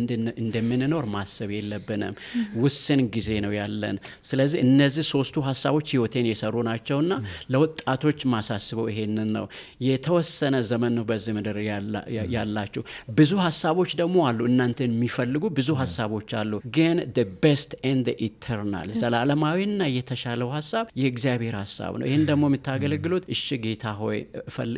[0.43, 2.15] እንደምንኖር ማሰብ የለብንም።
[2.63, 3.97] ውስን ጊዜ ነው ያለን።
[4.29, 4.59] ስለዚህ
[4.95, 7.13] እነዚህ ሶስቱ ሀሳቦች ህይወቴን የሰሩ ናቸውና
[7.53, 9.45] ለወጣቶች ማሳስበው ይሄንን ነው።
[9.85, 11.57] የተወሰነ ዘመን ነው በዚህ ምድር
[12.33, 12.81] ያላችሁ።
[13.17, 16.99] ብዙ ሀሳቦች ደግሞ አሉ፣ እናንተን የሚፈልጉ ብዙ ሀሳቦች አሉ። ግን
[17.43, 24.19] best and eternal ዘላለማዊና የተሻለው ሀሳብ የእግዚአብሔር ሀሳብ ነው። ይህን ደግሞ የምታገለግሉት እሺ ጌታ ሆይ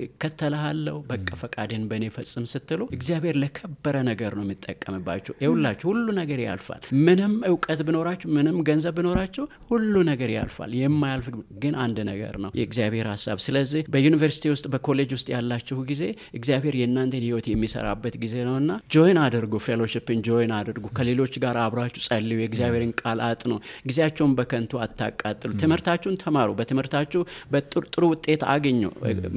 [0.07, 6.81] እከተልሃለሁ፣ በቃ ፈቃድን በእኔ ፈጽም ስትሉ እግዚአብሔር ለከበረ ነገር ነው የሚጠቀምባችሁ። ይውላችሁ ሁሉ ነገር ያልፋል።
[7.05, 11.27] ምንም እውቀት ብኖራችሁ፣ ምንም ገንዘብ ብኖራችሁ ሁሉ ነገር ያልፋል። የማያልፍ
[11.61, 16.03] ግን አንድ ነገር ነው የእግዚአብሔር ሀሳብ። ስለዚህ በዩኒቨርሲቲ ውስጥ በኮሌጅ ውስጥ ያላችሁ ጊዜ
[16.37, 22.03] እግዚአብሔር የእናንተን ህይወት የሚሰራበት ጊዜ ነውና join አድርጉ፣ fellowship ን join አድርጉ። ከሌሎች ጋር አብራችሁ
[22.07, 23.51] ጸልዩ፣ የእግዚአብሔርን ቃል አጥኑ።
[23.87, 27.21] ጊዜያችሁን በከንቱ አታቃጥሉ። ትምህርታችሁን ተማሩ፣ በትምህርታችሁ
[27.53, 28.81] በጥሩ ውጤት አገኙ።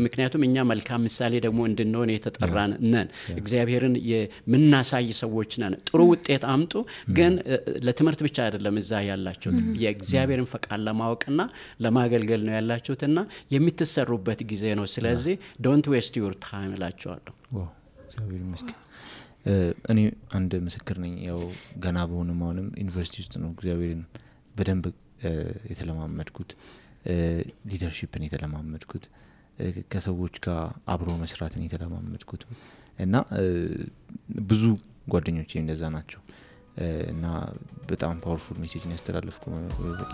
[0.05, 3.09] ምክንያቱም እኛ መልካም ምሳሌ ደግሞ እንድንሆን የተጠራን ነን።
[3.39, 4.87] እግዚአብሔርን የምናሳይ
[5.21, 6.73] ሰዎች ነን። ጥሩ ውጤት አምጡ።
[7.19, 7.33] ግን
[7.87, 11.41] ለትምህርት ብቻ አይደለም እዛ ያላችሁት የእግዚአብሔርን ፈቃድ ለማወቅና
[11.85, 13.19] ለማገልገል ነው ያላችሁትና
[13.55, 15.35] የምትሰሩበት ጊዜ ነው። ስለዚህ
[15.67, 17.35] don't waste your time እላቸዋለሁ።
[19.93, 19.99] እኔ
[20.37, 21.41] አንድ ምስክር ነኝ። ያው
[21.85, 24.03] ገና በሆንም አሁንም ዩኒቨርሲቲ ውስጥ ነው እግዚአብሔርን
[24.57, 24.87] በደንብ
[25.71, 26.51] የተለማመድኩት፣
[27.71, 29.05] leadership ን የተለማመድኩት፣
[29.93, 30.61] ከሰዎች ጋር
[30.93, 32.43] አብሮ መስራትን የተለማመድኩት
[32.99, 33.15] እና
[34.51, 34.63] ብዙ
[35.09, 36.21] ጓደኞቼ እንደዛ ናቸው
[37.13, 37.27] እና
[37.91, 39.45] በጣም powerful message ን ያስተላለፍኩ
[40.01, 40.13] በቂ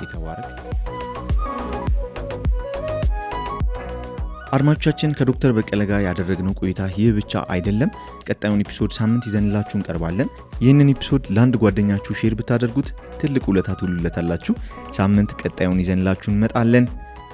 [4.55, 7.91] አድማጮቻችን ከዶክተር በቀለ ጋር ያደረግነው ቆይታ ይህ ብቻ አይደለም።
[8.27, 10.29] ቀጣዩን episode ሳምንት ይዘንላችሁ እንቀርባለን።
[10.63, 12.91] ይህንን episode ለአንድ ጓደኛችሁ share ብታደርጉት
[13.23, 14.55] ትልቅ ውለታ ትውሉለታላችሁ።
[14.93, 16.87] ሳምንት ቀጣዩን ይዘንላችሁ እንመጣለን።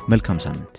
[0.09, 0.77] መልካም ሳምንት